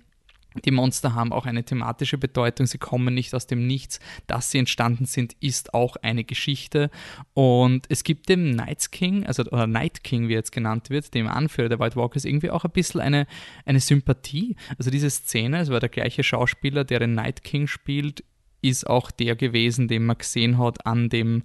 die 0.66 0.72
Monster 0.72 1.16
haben 1.16 1.32
auch 1.32 1.46
eine 1.46 1.64
thematische 1.64 2.18
Bedeutung, 2.18 2.66
sie 2.66 2.78
kommen 2.78 3.14
nicht 3.14 3.34
aus 3.34 3.48
dem 3.48 3.68
Nichts. 3.68 4.00
Dass 4.28 4.52
sie 4.52 4.58
entstanden 4.58 5.06
sind, 5.06 5.36
ist 5.40 5.74
auch 5.74 5.96
eine 5.98 6.24
Geschichte. 6.24 6.90
Und 7.34 7.86
es 7.90 8.04
gibt 8.04 8.30
dem 8.30 8.52
Night 8.52 8.92
King, 8.92 9.26
also 9.26 9.44
oder 9.44 9.68
Night 9.68 10.04
King, 10.04 10.28
wie 10.28 10.34
jetzt 10.34 10.52
genannt 10.52 10.90
wird, 10.90 11.14
dem 11.14 11.28
Anführer 11.28 11.70
der 11.70 11.80
White 11.80 11.96
Walkers, 11.96 12.26
irgendwie 12.26 12.50
auch 12.50 12.66
ein 12.66 12.72
bisschen 12.72 13.02
eine, 13.02 13.28
eine 13.66 13.80
Sympathie. 13.80 14.56
Also 14.78 14.92
diese 14.92 15.10
Szene, 15.10 15.60
es 15.62 15.70
war 15.70 15.80
der 15.80 15.90
gleiche 15.90 16.24
Schauspieler, 16.24 16.84
der 16.84 17.00
den 17.00 17.14
Night 17.14 17.44
King 17.44 17.68
spielt, 17.68 18.24
ist 18.62 18.88
auch 18.88 19.10
der 19.10 19.36
gewesen, 19.36 19.88
den 19.88 20.06
man 20.06 20.18
gesehen 20.18 20.58
hat 20.58 20.86
an 20.86 21.10
dem 21.10 21.44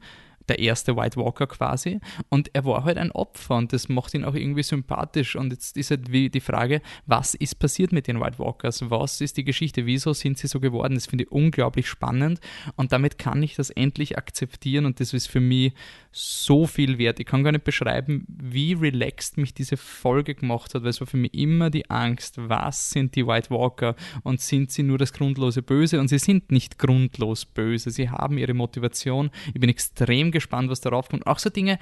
der 0.49 0.59
erste 0.59 0.97
White 0.97 1.17
Walker 1.17 1.47
quasi. 1.47 2.01
Und 2.29 2.51
er 2.55 2.65
war 2.65 2.85
halt 2.85 2.99
ein 2.99 3.13
Opfer 3.13 3.57
und 3.57 3.73
das 3.73 3.89
macht 3.89 4.15
ihn 4.15 4.25
auch 4.25 4.35
irgendwie 4.35 4.63
sympathisch. 4.63 5.37
Und 5.37 5.53
jetzt 5.53 5.77
ist 5.77 5.91
halt 5.91 6.13
wie 6.13 6.31
die 6.31 6.41
Frage, 6.41 6.83
was 7.07 7.35
ist 7.35 7.59
passiert 7.59 7.93
mit 7.93 8.07
den 8.07 8.21
White 8.21 8.39
Walkers? 8.39 8.91
Was 8.91 9.21
ist 9.21 9.37
die 9.37 9.45
Geschichte? 9.45 9.87
Wieso 9.87 10.13
sind 10.13 10.39
sie 10.39 10.47
so 10.47 10.61
geworden? 10.61 10.95
Das 10.95 11.07
finde 11.07 11.25
ich 11.25 11.33
unglaublich 11.33 11.89
spannend 11.89 12.41
und 12.77 12.93
damit 12.93 13.19
kann 13.19 13.43
ich 13.43 13.55
das 13.55 13.71
endlich 13.71 14.19
akzeptieren 14.19 14.87
und 14.87 15.01
das 15.01 15.13
ist 15.13 15.27
für 15.27 15.41
mich 15.41 15.73
so 16.13 16.67
viel 16.67 16.99
wert. 16.99 17.21
Ich 17.21 17.27
kann 17.27 17.45
gar 17.45 17.53
nicht 17.53 17.65
beschreiben, 17.65 18.25
wie 18.29 18.73
relaxed 18.73 19.37
mich 19.37 19.53
diese 19.53 19.77
Folge 19.77 20.35
gemacht 20.35 20.75
hat, 20.75 20.83
weil 20.83 20.91
es 20.91 21.01
war 21.01 21.07
für 21.07 21.17
mich 21.17 21.35
immer 21.35 21.71
die 21.71 21.91
Angst, 21.91 22.37
was 22.39 22.91
sind 22.91 23.15
die 23.17 23.27
White 23.27 23.51
Walker 23.51 23.97
und 24.23 24.41
sind 24.41 24.71
sie 24.71 24.83
nur 24.83 24.99
das 24.99 25.13
grundlose 25.13 25.63
Böse? 25.63 26.01
Und 26.01 26.09
sie 26.09 26.19
sind 26.19 26.51
nicht 26.51 26.79
grundlos 26.79 27.45
böse. 27.45 27.91
Sie 27.91 28.09
haben 28.09 28.39
ihre 28.39 28.55
Motivation. 28.55 29.31
Ich 29.49 29.61
bin 29.61 29.69
extrem 29.69 30.31
gespannt, 30.37 30.71
was 30.71 30.81
darauf 30.81 31.09
kommt. 31.09 31.27
Auch 31.27 31.39
so 31.39 31.51
Dinge, 31.51 31.79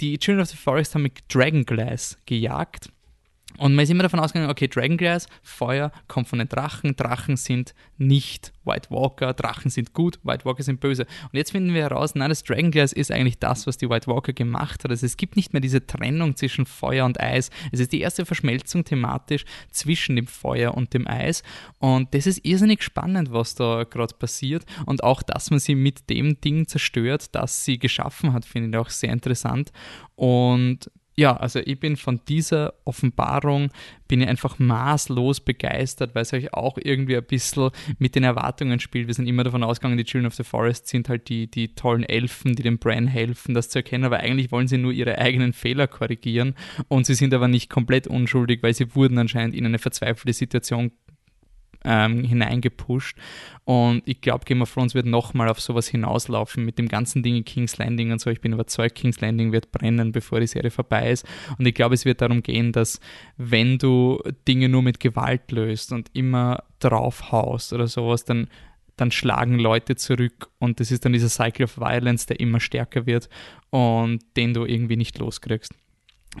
die 0.00 0.18
Children 0.18 0.42
of 0.42 0.48
the 0.48 0.56
Forest 0.56 0.94
haben 0.94 1.02
mit 1.02 1.22
Dragonglass 1.32 2.18
gejagt 2.26 2.90
und 3.58 3.74
man 3.74 3.82
ist 3.82 3.90
immer 3.90 4.04
davon 4.04 4.20
ausgegangen, 4.20 4.50
okay, 4.50 4.68
Dragonglass, 4.68 5.26
Feuer 5.42 5.90
kommt 6.06 6.28
von 6.28 6.38
den 6.38 6.48
Drachen. 6.48 6.94
Drachen 6.94 7.36
sind 7.36 7.74
nicht 7.96 8.52
White 8.64 8.88
Walker, 8.90 9.32
Drachen 9.34 9.70
sind 9.70 9.92
gut, 9.94 10.20
White 10.22 10.44
Walker 10.44 10.62
sind 10.62 10.78
böse. 10.80 11.06
Und 11.24 11.34
jetzt 11.34 11.50
finden 11.50 11.74
wir 11.74 11.82
heraus, 11.82 12.14
nein, 12.14 12.28
das 12.28 12.44
Dragonglass 12.44 12.92
ist 12.92 13.10
eigentlich 13.10 13.38
das, 13.38 13.66
was 13.66 13.76
die 13.76 13.90
White 13.90 14.06
Walker 14.06 14.32
gemacht 14.32 14.84
hat. 14.84 14.90
Also 14.90 15.06
es 15.06 15.16
gibt 15.16 15.34
nicht 15.34 15.52
mehr 15.52 15.60
diese 15.60 15.84
Trennung 15.84 16.36
zwischen 16.36 16.66
Feuer 16.66 17.04
und 17.04 17.20
Eis. 17.20 17.50
Es 17.72 17.80
ist 17.80 17.92
die 17.92 18.00
erste 18.00 18.24
Verschmelzung 18.24 18.84
thematisch 18.84 19.44
zwischen 19.72 20.14
dem 20.14 20.28
Feuer 20.28 20.74
und 20.74 20.94
dem 20.94 21.08
Eis. 21.08 21.42
Und 21.78 22.14
das 22.14 22.26
ist 22.26 22.44
irrsinnig 22.44 22.82
spannend, 22.82 23.32
was 23.32 23.56
da 23.56 23.84
gerade 23.84 24.14
passiert. 24.14 24.64
Und 24.86 25.02
auch, 25.02 25.22
dass 25.22 25.50
man 25.50 25.58
sie 25.58 25.74
mit 25.74 26.08
dem 26.10 26.40
Ding 26.40 26.68
zerstört, 26.68 27.34
das 27.34 27.64
sie 27.64 27.78
geschaffen 27.78 28.32
hat, 28.32 28.44
finde 28.44 28.68
ich 28.68 28.76
auch 28.76 28.90
sehr 28.90 29.12
interessant. 29.12 29.72
Und 30.14 30.90
ja, 31.18 31.36
also 31.36 31.58
ich 31.58 31.80
bin 31.80 31.96
von 31.96 32.20
dieser 32.28 32.74
Offenbarung, 32.84 33.72
bin 34.06 34.20
ich 34.20 34.28
einfach 34.28 34.60
maßlos 34.60 35.40
begeistert, 35.40 36.14
weil 36.14 36.22
es 36.22 36.32
euch 36.32 36.54
auch 36.54 36.78
irgendwie 36.80 37.16
ein 37.16 37.24
bisschen 37.24 37.70
mit 37.98 38.14
den 38.14 38.22
Erwartungen 38.22 38.78
spielt. 38.78 39.08
Wir 39.08 39.14
sind 39.14 39.26
immer 39.26 39.42
davon 39.42 39.64
ausgegangen, 39.64 39.98
die 39.98 40.04
Children 40.04 40.28
of 40.28 40.36
the 40.36 40.44
Forest 40.44 40.86
sind 40.86 41.08
halt 41.08 41.28
die, 41.28 41.50
die 41.50 41.74
tollen 41.74 42.04
Elfen, 42.04 42.54
die 42.54 42.62
dem 42.62 42.78
Bran 42.78 43.08
helfen, 43.08 43.52
das 43.52 43.68
zu 43.68 43.80
erkennen, 43.80 44.04
aber 44.04 44.20
eigentlich 44.20 44.52
wollen 44.52 44.68
sie 44.68 44.78
nur 44.78 44.92
ihre 44.92 45.18
eigenen 45.18 45.54
Fehler 45.54 45.88
korrigieren 45.88 46.54
und 46.86 47.04
sie 47.04 47.14
sind 47.14 47.34
aber 47.34 47.48
nicht 47.48 47.68
komplett 47.68 48.06
unschuldig, 48.06 48.62
weil 48.62 48.74
sie 48.74 48.94
wurden 48.94 49.18
anscheinend 49.18 49.56
in 49.56 49.66
eine 49.66 49.80
verzweifelte 49.80 50.32
Situation 50.32 50.92
ähm, 51.84 52.24
hineingepusht. 52.24 53.16
Und 53.64 54.02
ich 54.06 54.20
glaube, 54.20 54.44
Game 54.44 54.62
of 54.62 54.72
Thrones 54.72 54.94
wird 54.94 55.06
nochmal 55.06 55.48
auf 55.48 55.60
sowas 55.60 55.88
hinauslaufen 55.88 56.64
mit 56.64 56.78
dem 56.78 56.88
ganzen 56.88 57.22
Ding 57.22 57.36
in 57.36 57.44
King's 57.44 57.78
Landing 57.78 58.12
und 58.12 58.20
so. 58.20 58.30
Ich 58.30 58.40
bin 58.40 58.52
überzeugt, 58.52 58.94
King's 58.94 59.20
Landing 59.20 59.52
wird 59.52 59.72
brennen, 59.72 60.12
bevor 60.12 60.40
die 60.40 60.46
Serie 60.46 60.70
vorbei 60.70 61.10
ist. 61.10 61.26
Und 61.58 61.66
ich 61.66 61.74
glaube, 61.74 61.94
es 61.94 62.04
wird 62.04 62.20
darum 62.20 62.42
gehen, 62.42 62.72
dass 62.72 63.00
wenn 63.36 63.78
du 63.78 64.22
Dinge 64.46 64.68
nur 64.68 64.82
mit 64.82 65.00
Gewalt 65.00 65.52
löst 65.52 65.92
und 65.92 66.10
immer 66.14 66.64
draufhaust 66.80 67.72
oder 67.72 67.86
sowas, 67.86 68.24
dann 68.24 68.48
dann 68.96 69.12
schlagen 69.12 69.60
Leute 69.60 69.94
zurück 69.94 70.50
und 70.58 70.80
das 70.80 70.90
ist 70.90 71.04
dann 71.04 71.12
dieser 71.12 71.28
Cycle 71.28 71.64
of 71.64 71.78
Violence, 71.78 72.26
der 72.26 72.40
immer 72.40 72.58
stärker 72.58 73.06
wird 73.06 73.28
und 73.70 74.20
den 74.36 74.54
du 74.54 74.64
irgendwie 74.64 74.96
nicht 74.96 75.18
loskriegst. 75.18 75.72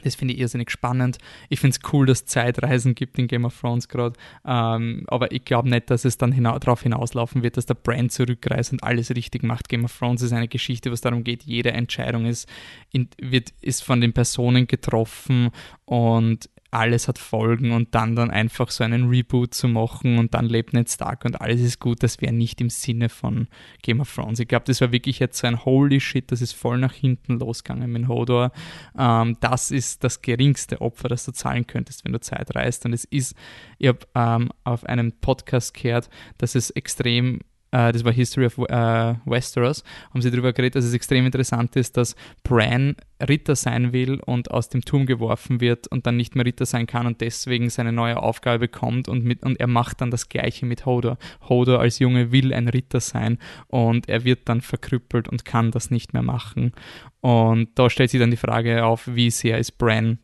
Das 0.02 0.14
finde 0.14 0.34
ich 0.34 0.40
irrsinnig 0.40 0.70
spannend. 0.70 1.18
Ich 1.48 1.60
finde 1.60 1.76
es 1.76 1.92
cool, 1.92 2.06
dass 2.06 2.20
es 2.20 2.26
Zeitreisen 2.26 2.94
gibt 2.94 3.18
in 3.18 3.26
Game 3.26 3.44
of 3.44 3.58
Thrones 3.58 3.88
gerade. 3.88 4.18
Ähm, 4.44 5.04
aber 5.08 5.32
ich 5.32 5.44
glaube 5.44 5.68
nicht, 5.68 5.90
dass 5.90 6.04
es 6.04 6.18
dann 6.18 6.32
hina 6.32 6.58
darauf 6.58 6.82
hinauslaufen 6.82 7.42
wird, 7.42 7.56
dass 7.56 7.66
der 7.66 7.74
Brand 7.74 8.12
zurückreist 8.12 8.72
und 8.72 8.82
alles 8.82 9.10
richtig 9.10 9.42
macht. 9.42 9.68
Game 9.68 9.84
of 9.84 9.96
Thrones 9.96 10.22
ist 10.22 10.32
eine 10.32 10.48
Geschichte, 10.48 10.92
was 10.92 11.00
darum 11.00 11.24
geht, 11.24 11.42
jede 11.44 11.72
Entscheidung 11.72 12.26
ist, 12.26 12.48
in, 12.92 13.08
wird, 13.20 13.52
ist 13.60 13.82
von 13.82 14.00
den 14.00 14.12
Personen 14.12 14.66
getroffen 14.66 15.50
und 15.84 16.48
alles 16.70 17.08
hat 17.08 17.18
Folgen 17.18 17.72
und 17.72 17.94
dann 17.94 18.14
dann 18.14 18.30
einfach 18.30 18.70
so 18.70 18.84
einen 18.84 19.08
Reboot 19.08 19.54
zu 19.54 19.68
machen 19.68 20.18
und 20.18 20.34
dann 20.34 20.46
lebt 20.46 20.74
Ned 20.74 20.90
Stark 20.90 21.24
und 21.24 21.40
alles 21.40 21.60
ist 21.60 21.80
gut, 21.80 22.02
das 22.02 22.20
wäre 22.20 22.32
nicht 22.32 22.60
im 22.60 22.68
Sinne 22.68 23.08
von 23.08 23.48
Game 23.82 24.00
of 24.00 24.14
Thrones. 24.14 24.38
Ich 24.38 24.48
glaube, 24.48 24.64
das 24.66 24.80
war 24.80 24.92
wirklich 24.92 25.18
jetzt 25.18 25.38
so 25.38 25.46
ein 25.46 25.64
Holy 25.64 26.00
Shit, 26.00 26.30
das 26.30 26.42
ist 26.42 26.52
voll 26.52 26.78
nach 26.78 26.92
hinten 26.92 27.38
losgegangen 27.38 27.90
mit 27.90 28.08
Hodor. 28.08 28.52
Ähm, 28.98 29.36
das 29.40 29.70
ist 29.70 30.04
das 30.04 30.20
geringste 30.20 30.80
Opfer, 30.80 31.08
das 31.08 31.24
du 31.24 31.32
zahlen 31.32 31.66
könntest, 31.66 32.04
wenn 32.04 32.12
du 32.12 32.20
Zeit 32.20 32.54
reist. 32.54 32.84
Und 32.84 32.92
es 32.92 33.04
ist, 33.04 33.34
ich 33.78 33.88
habe 33.88 34.00
ähm, 34.14 34.50
auf 34.64 34.84
einem 34.84 35.12
Podcast 35.12 35.74
gehört, 35.74 36.10
dass 36.36 36.54
es 36.54 36.70
extrem 36.70 37.40
äh, 37.70 37.92
das 37.92 38.04
war 38.04 38.12
History 38.12 38.46
of 38.46 38.58
äh, 38.58 39.14
Westeros, 39.24 39.84
haben 40.12 40.22
sie 40.22 40.30
darüber 40.30 40.52
geredet, 40.52 40.76
dass 40.76 40.84
es 40.84 40.94
extrem 40.94 41.26
interessant 41.26 41.76
ist, 41.76 41.96
dass 41.96 42.16
Bran 42.42 42.96
Ritter 43.26 43.56
sein 43.56 43.92
will 43.92 44.20
und 44.20 44.50
aus 44.50 44.68
dem 44.68 44.82
Turm 44.82 45.06
geworfen 45.06 45.60
wird 45.60 45.88
und 45.88 46.06
dann 46.06 46.16
nicht 46.16 46.36
mehr 46.36 46.44
Ritter 46.44 46.66
sein 46.66 46.86
kann 46.86 47.06
und 47.06 47.20
deswegen 47.20 47.68
seine 47.68 47.92
neue 47.92 48.22
Aufgabe 48.22 48.60
bekommt 48.60 49.08
und, 49.08 49.24
mit, 49.24 49.44
und 49.44 49.58
er 49.58 49.66
macht 49.66 50.00
dann 50.00 50.10
das 50.10 50.28
gleiche 50.28 50.66
mit 50.66 50.86
Hodor. 50.86 51.18
Hodor 51.48 51.80
als 51.80 51.98
Junge 51.98 52.32
will 52.32 52.54
ein 52.54 52.68
Ritter 52.68 53.00
sein 53.00 53.38
und 53.66 54.08
er 54.08 54.24
wird 54.24 54.48
dann 54.48 54.60
verkrüppelt 54.60 55.28
und 55.28 55.44
kann 55.44 55.70
das 55.70 55.90
nicht 55.90 56.12
mehr 56.12 56.22
machen. 56.22 56.72
Und 57.20 57.70
da 57.74 57.90
stellt 57.90 58.10
sich 58.10 58.20
dann 58.20 58.30
die 58.30 58.36
Frage 58.36 58.84
auf, 58.84 59.08
wie 59.08 59.30
sehr 59.30 59.58
ist 59.58 59.78
Bran 59.78 60.18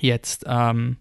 jetzt 0.00 0.44
ähm, 0.46 0.96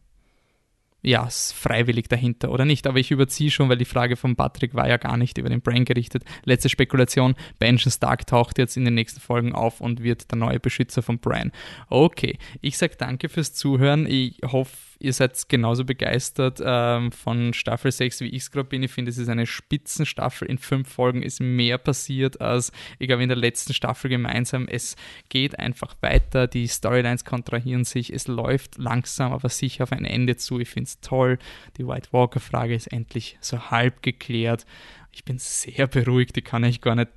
ja, 1.03 1.27
freiwillig 1.29 2.07
dahinter 2.07 2.49
oder 2.49 2.63
nicht. 2.65 2.87
Aber 2.87 2.97
ich 2.97 3.11
überziehe 3.11 3.51
schon, 3.51 3.69
weil 3.69 3.77
die 3.77 3.85
Frage 3.85 4.15
von 4.15 4.35
Patrick 4.35 4.73
war 4.73 4.87
ja 4.87 4.97
gar 4.97 5.17
nicht 5.17 5.37
über 5.37 5.49
den 5.49 5.61
Brain 5.61 5.83
gerichtet. 5.83 6.23
Letzte 6.45 6.69
Spekulation, 6.69 7.35
Benjamin 7.59 7.91
Stark 7.91 8.25
taucht 8.25 8.57
jetzt 8.57 8.77
in 8.77 8.85
den 8.85 8.93
nächsten 8.93 9.19
Folgen 9.19 9.53
auf 9.53 9.81
und 9.81 10.01
wird 10.01 10.31
der 10.31 10.37
neue 10.37 10.59
Beschützer 10.59 11.01
von 11.01 11.19
Brian. 11.19 11.51
Okay, 11.89 12.37
ich 12.61 12.77
sage 12.77 12.95
danke 12.97 13.27
fürs 13.27 13.53
Zuhören. 13.53 14.05
Ich 14.07 14.39
hoffe, 14.45 14.71
ihr 15.03 15.13
seid 15.13 15.49
genauso 15.49 15.83
begeistert 15.83 16.61
ähm, 16.63 17.11
von 17.11 17.53
Staffel 17.53 17.91
6, 17.91 18.21
wie 18.21 18.29
ich 18.29 18.43
es 18.43 18.51
gerade 18.51 18.69
bin. 18.69 18.83
Ich 18.83 18.91
finde, 18.91 19.11
es 19.11 19.17
ist 19.17 19.27
eine 19.27 19.45
Spitzenstaffel. 19.45 20.47
In 20.47 20.57
fünf 20.57 20.89
Folgen 20.89 21.21
ist 21.21 21.41
mehr 21.41 21.77
passiert 21.77 22.39
als, 22.39 22.71
ich 22.99 23.07
glaube, 23.07 23.21
in 23.21 23.29
der 23.29 23.37
letzten 23.37 23.73
Staffel 23.73 24.09
gemeinsam. 24.09 24.67
Es 24.67 24.95
geht 25.27 25.59
einfach 25.59 25.95
weiter. 26.01 26.47
Die 26.47 26.67
Storylines 26.67 27.25
kontrahieren 27.25 27.83
sich. 27.83 28.13
Es 28.13 28.27
läuft 28.27 28.77
langsam, 28.77 29.33
aber 29.33 29.49
sicher 29.49 29.83
auf 29.83 29.91
ein 29.91 30.05
Ende 30.05 30.37
zu. 30.37 30.59
Ich 30.59 30.69
finde 30.69 30.87
es 30.87 30.99
toll. 31.01 31.37
Die 31.77 31.85
White 31.85 32.09
Walker-Frage 32.11 32.73
ist 32.73 32.87
endlich 32.87 33.37
so 33.41 33.71
halb 33.71 34.01
geklärt. 34.01 34.65
Ich 35.11 35.25
bin 35.25 35.37
sehr 35.37 35.87
beruhigt. 35.87 36.37
Ich 36.37 36.45
kann 36.45 36.63
euch 36.63 36.79
gar 36.79 36.95
nicht 36.95 37.11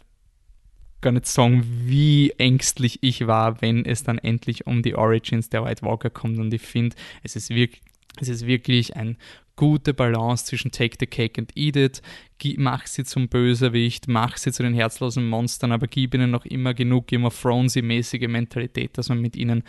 gar 1.01 1.13
nicht 1.13 1.27
sagen, 1.27 1.65
wie 1.85 2.31
ängstlich 2.39 2.99
ich 3.03 3.27
war, 3.27 3.61
wenn 3.61 3.85
es 3.85 4.03
dann 4.03 4.19
endlich 4.19 4.67
um 4.67 4.83
die 4.83 4.95
Origins 4.95 5.51
der 5.51 5.65
White 5.65 5.83
Walker 5.85 6.11
kommt. 6.11 6.39
Und 6.39 6.53
ich 6.53 6.63
finde, 6.63 6.97
es 7.23 7.37
ist 7.37 7.51
wirklich, 7.51 7.83
es 8.21 8.29
ist 8.29 8.47
wirklich 8.47 8.97
ein 8.97 9.17
gute 9.57 9.95
Balance 9.95 10.45
zwischen 10.45 10.71
Take 10.71 10.97
the 11.01 11.07
Cake 11.07 11.41
and 11.41 11.57
Eat 11.57 11.77
It, 11.77 12.03
mach 12.59 12.87
sie 12.87 13.05
zum 13.05 13.29
Bösewicht, 13.29 14.07
mach 14.07 14.37
sie 14.37 14.53
zu 14.53 14.63
den 14.63 14.75
herzlosen 14.75 15.27
Monstern, 15.27 15.73
aber 15.73 15.87
gib 15.87 16.15
ihnen 16.15 16.31
noch 16.31 16.45
immer 16.45 16.75
genug 16.75 17.07
Game 17.07 17.25
of 17.25 17.41
Thrones-mäßige 17.41 18.29
Mentalität, 18.29 18.97
dass 18.99 19.09
man 19.09 19.21
mit 19.21 19.35
ihnen 19.35 19.65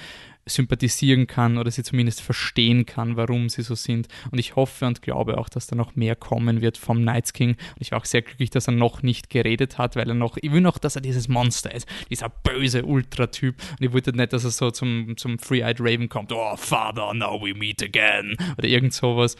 sympathisieren 0.48 1.28
kann 1.28 1.58
oder 1.58 1.72
sie 1.72 1.84
zumindest 1.84 2.22
verstehen 2.22 2.86
kann, 2.86 3.18
warum 3.18 3.50
sie 3.50 3.62
so 3.62 3.76
sind. 3.76 4.08
Und 4.32 4.40
ich 4.40 4.56
hoffe 4.56 4.86
und 4.86 5.02
glaube 5.02 5.38
auch, 5.38 5.50
dass 5.50 5.68
da 5.68 5.76
noch 5.76 5.96
mehr 5.96 6.16
kommen 6.16 6.62
wird 6.62 6.78
vom 6.78 7.04
Night 7.04 7.34
King. 7.34 7.52
Und 7.52 7.82
ich 7.82 7.92
war 7.92 8.00
auch 8.00 8.06
sehr 8.06 8.22
glücklich, 8.22 8.50
dass 8.50 8.68
er 8.68 8.74
noch 8.74 9.04
nicht 9.04 9.30
geredet 9.30 9.78
hat, 9.78 9.96
weil 9.96 10.08
er 10.08 10.16
noch, 10.16 10.38
ich 10.42 10.52
will 10.52 10.62
noch, 10.62 10.78
dass 10.78 10.96
er 10.96 11.02
dieses 11.02 11.28
Monster 11.28 11.74
ist, 11.74 11.88
dieser 12.10 12.30
böse 12.30 12.86
Ultra-Typ. 12.86 13.56
Und 13.80 13.86
ich 13.86 13.94
wollte 13.94 14.16
nicht, 14.16 14.34
dass 14.34 14.44
er 14.44 14.52
so 14.52 14.72
zum, 14.72 15.18
zum 15.18 15.40
Free-Eyed 15.40 15.80
Raven 15.80 16.10
kommt, 16.10 16.32
oh 16.32 16.56
Father, 16.56 17.14
now 17.14 17.42
we 17.42 17.54
meet 17.54 17.84
again. 17.84 18.38
Oder 18.58 18.68
irgend 18.68 18.94
sowas. 18.94 19.36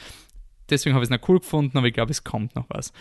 Deswegen 0.70 0.96
habe 0.96 1.04
ich 1.04 1.10
es 1.10 1.18
noch 1.18 1.30
cool 1.30 1.40
gefunden, 1.40 1.78
aber 1.78 1.88
ich 1.88 1.94
glaube, 1.94 2.12
es 2.12 2.24
kommt 2.24 2.56
noch 2.56 2.66
was. 2.70 2.92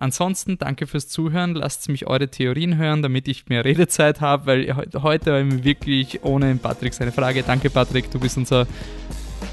Ansonsten 0.00 0.56
danke 0.56 0.86
fürs 0.86 1.08
Zuhören. 1.08 1.54
Lasst 1.54 1.86
mich 1.90 2.06
eure 2.06 2.28
Theorien 2.28 2.78
hören, 2.78 3.02
damit 3.02 3.28
ich 3.28 3.50
mehr 3.50 3.66
Redezeit 3.66 4.22
habe, 4.22 4.46
weil 4.46 4.74
heute 5.02 5.32
war 5.32 5.40
ich 5.40 5.62
wirklich 5.62 6.24
ohne 6.24 6.56
Patrick 6.56 6.94
seine 6.94 7.12
Frage. 7.12 7.42
Danke, 7.42 7.68
Patrick, 7.68 8.10
du 8.10 8.18
bist 8.18 8.38
unser 8.38 8.66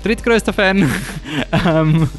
drittgrößter 0.04 0.54
Fan. 0.54 0.90
ähm, 1.66 2.10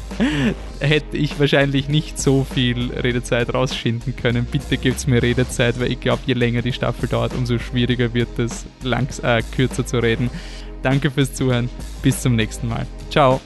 hätte 0.79 1.17
ich 1.17 1.39
wahrscheinlich 1.39 1.89
nicht 1.89 2.19
so 2.19 2.43
viel 2.43 2.91
Redezeit 2.91 3.51
rausschinden 3.51 4.15
können. 4.15 4.45
Bitte 4.45 4.77
gibt's 4.77 5.07
mir 5.07 5.23
Redezeit, 5.23 5.79
weil 5.79 5.91
ich 5.91 5.99
glaube, 5.99 6.21
je 6.27 6.35
länger 6.35 6.61
die 6.61 6.73
Staffel 6.73 7.09
dauert, 7.09 7.33
umso 7.33 7.57
schwieriger 7.57 8.13
wird 8.13 8.37
es, 8.37 8.67
langs 8.83 9.17
äh, 9.19 9.41
kürzer 9.55 9.87
zu 9.87 9.97
reden. 9.97 10.29
Danke 10.83 11.09
fürs 11.09 11.33
Zuhören. 11.33 11.67
Bis 12.03 12.21
zum 12.21 12.35
nächsten 12.35 12.67
Mal. 12.67 12.85
Ciao. 13.09 13.41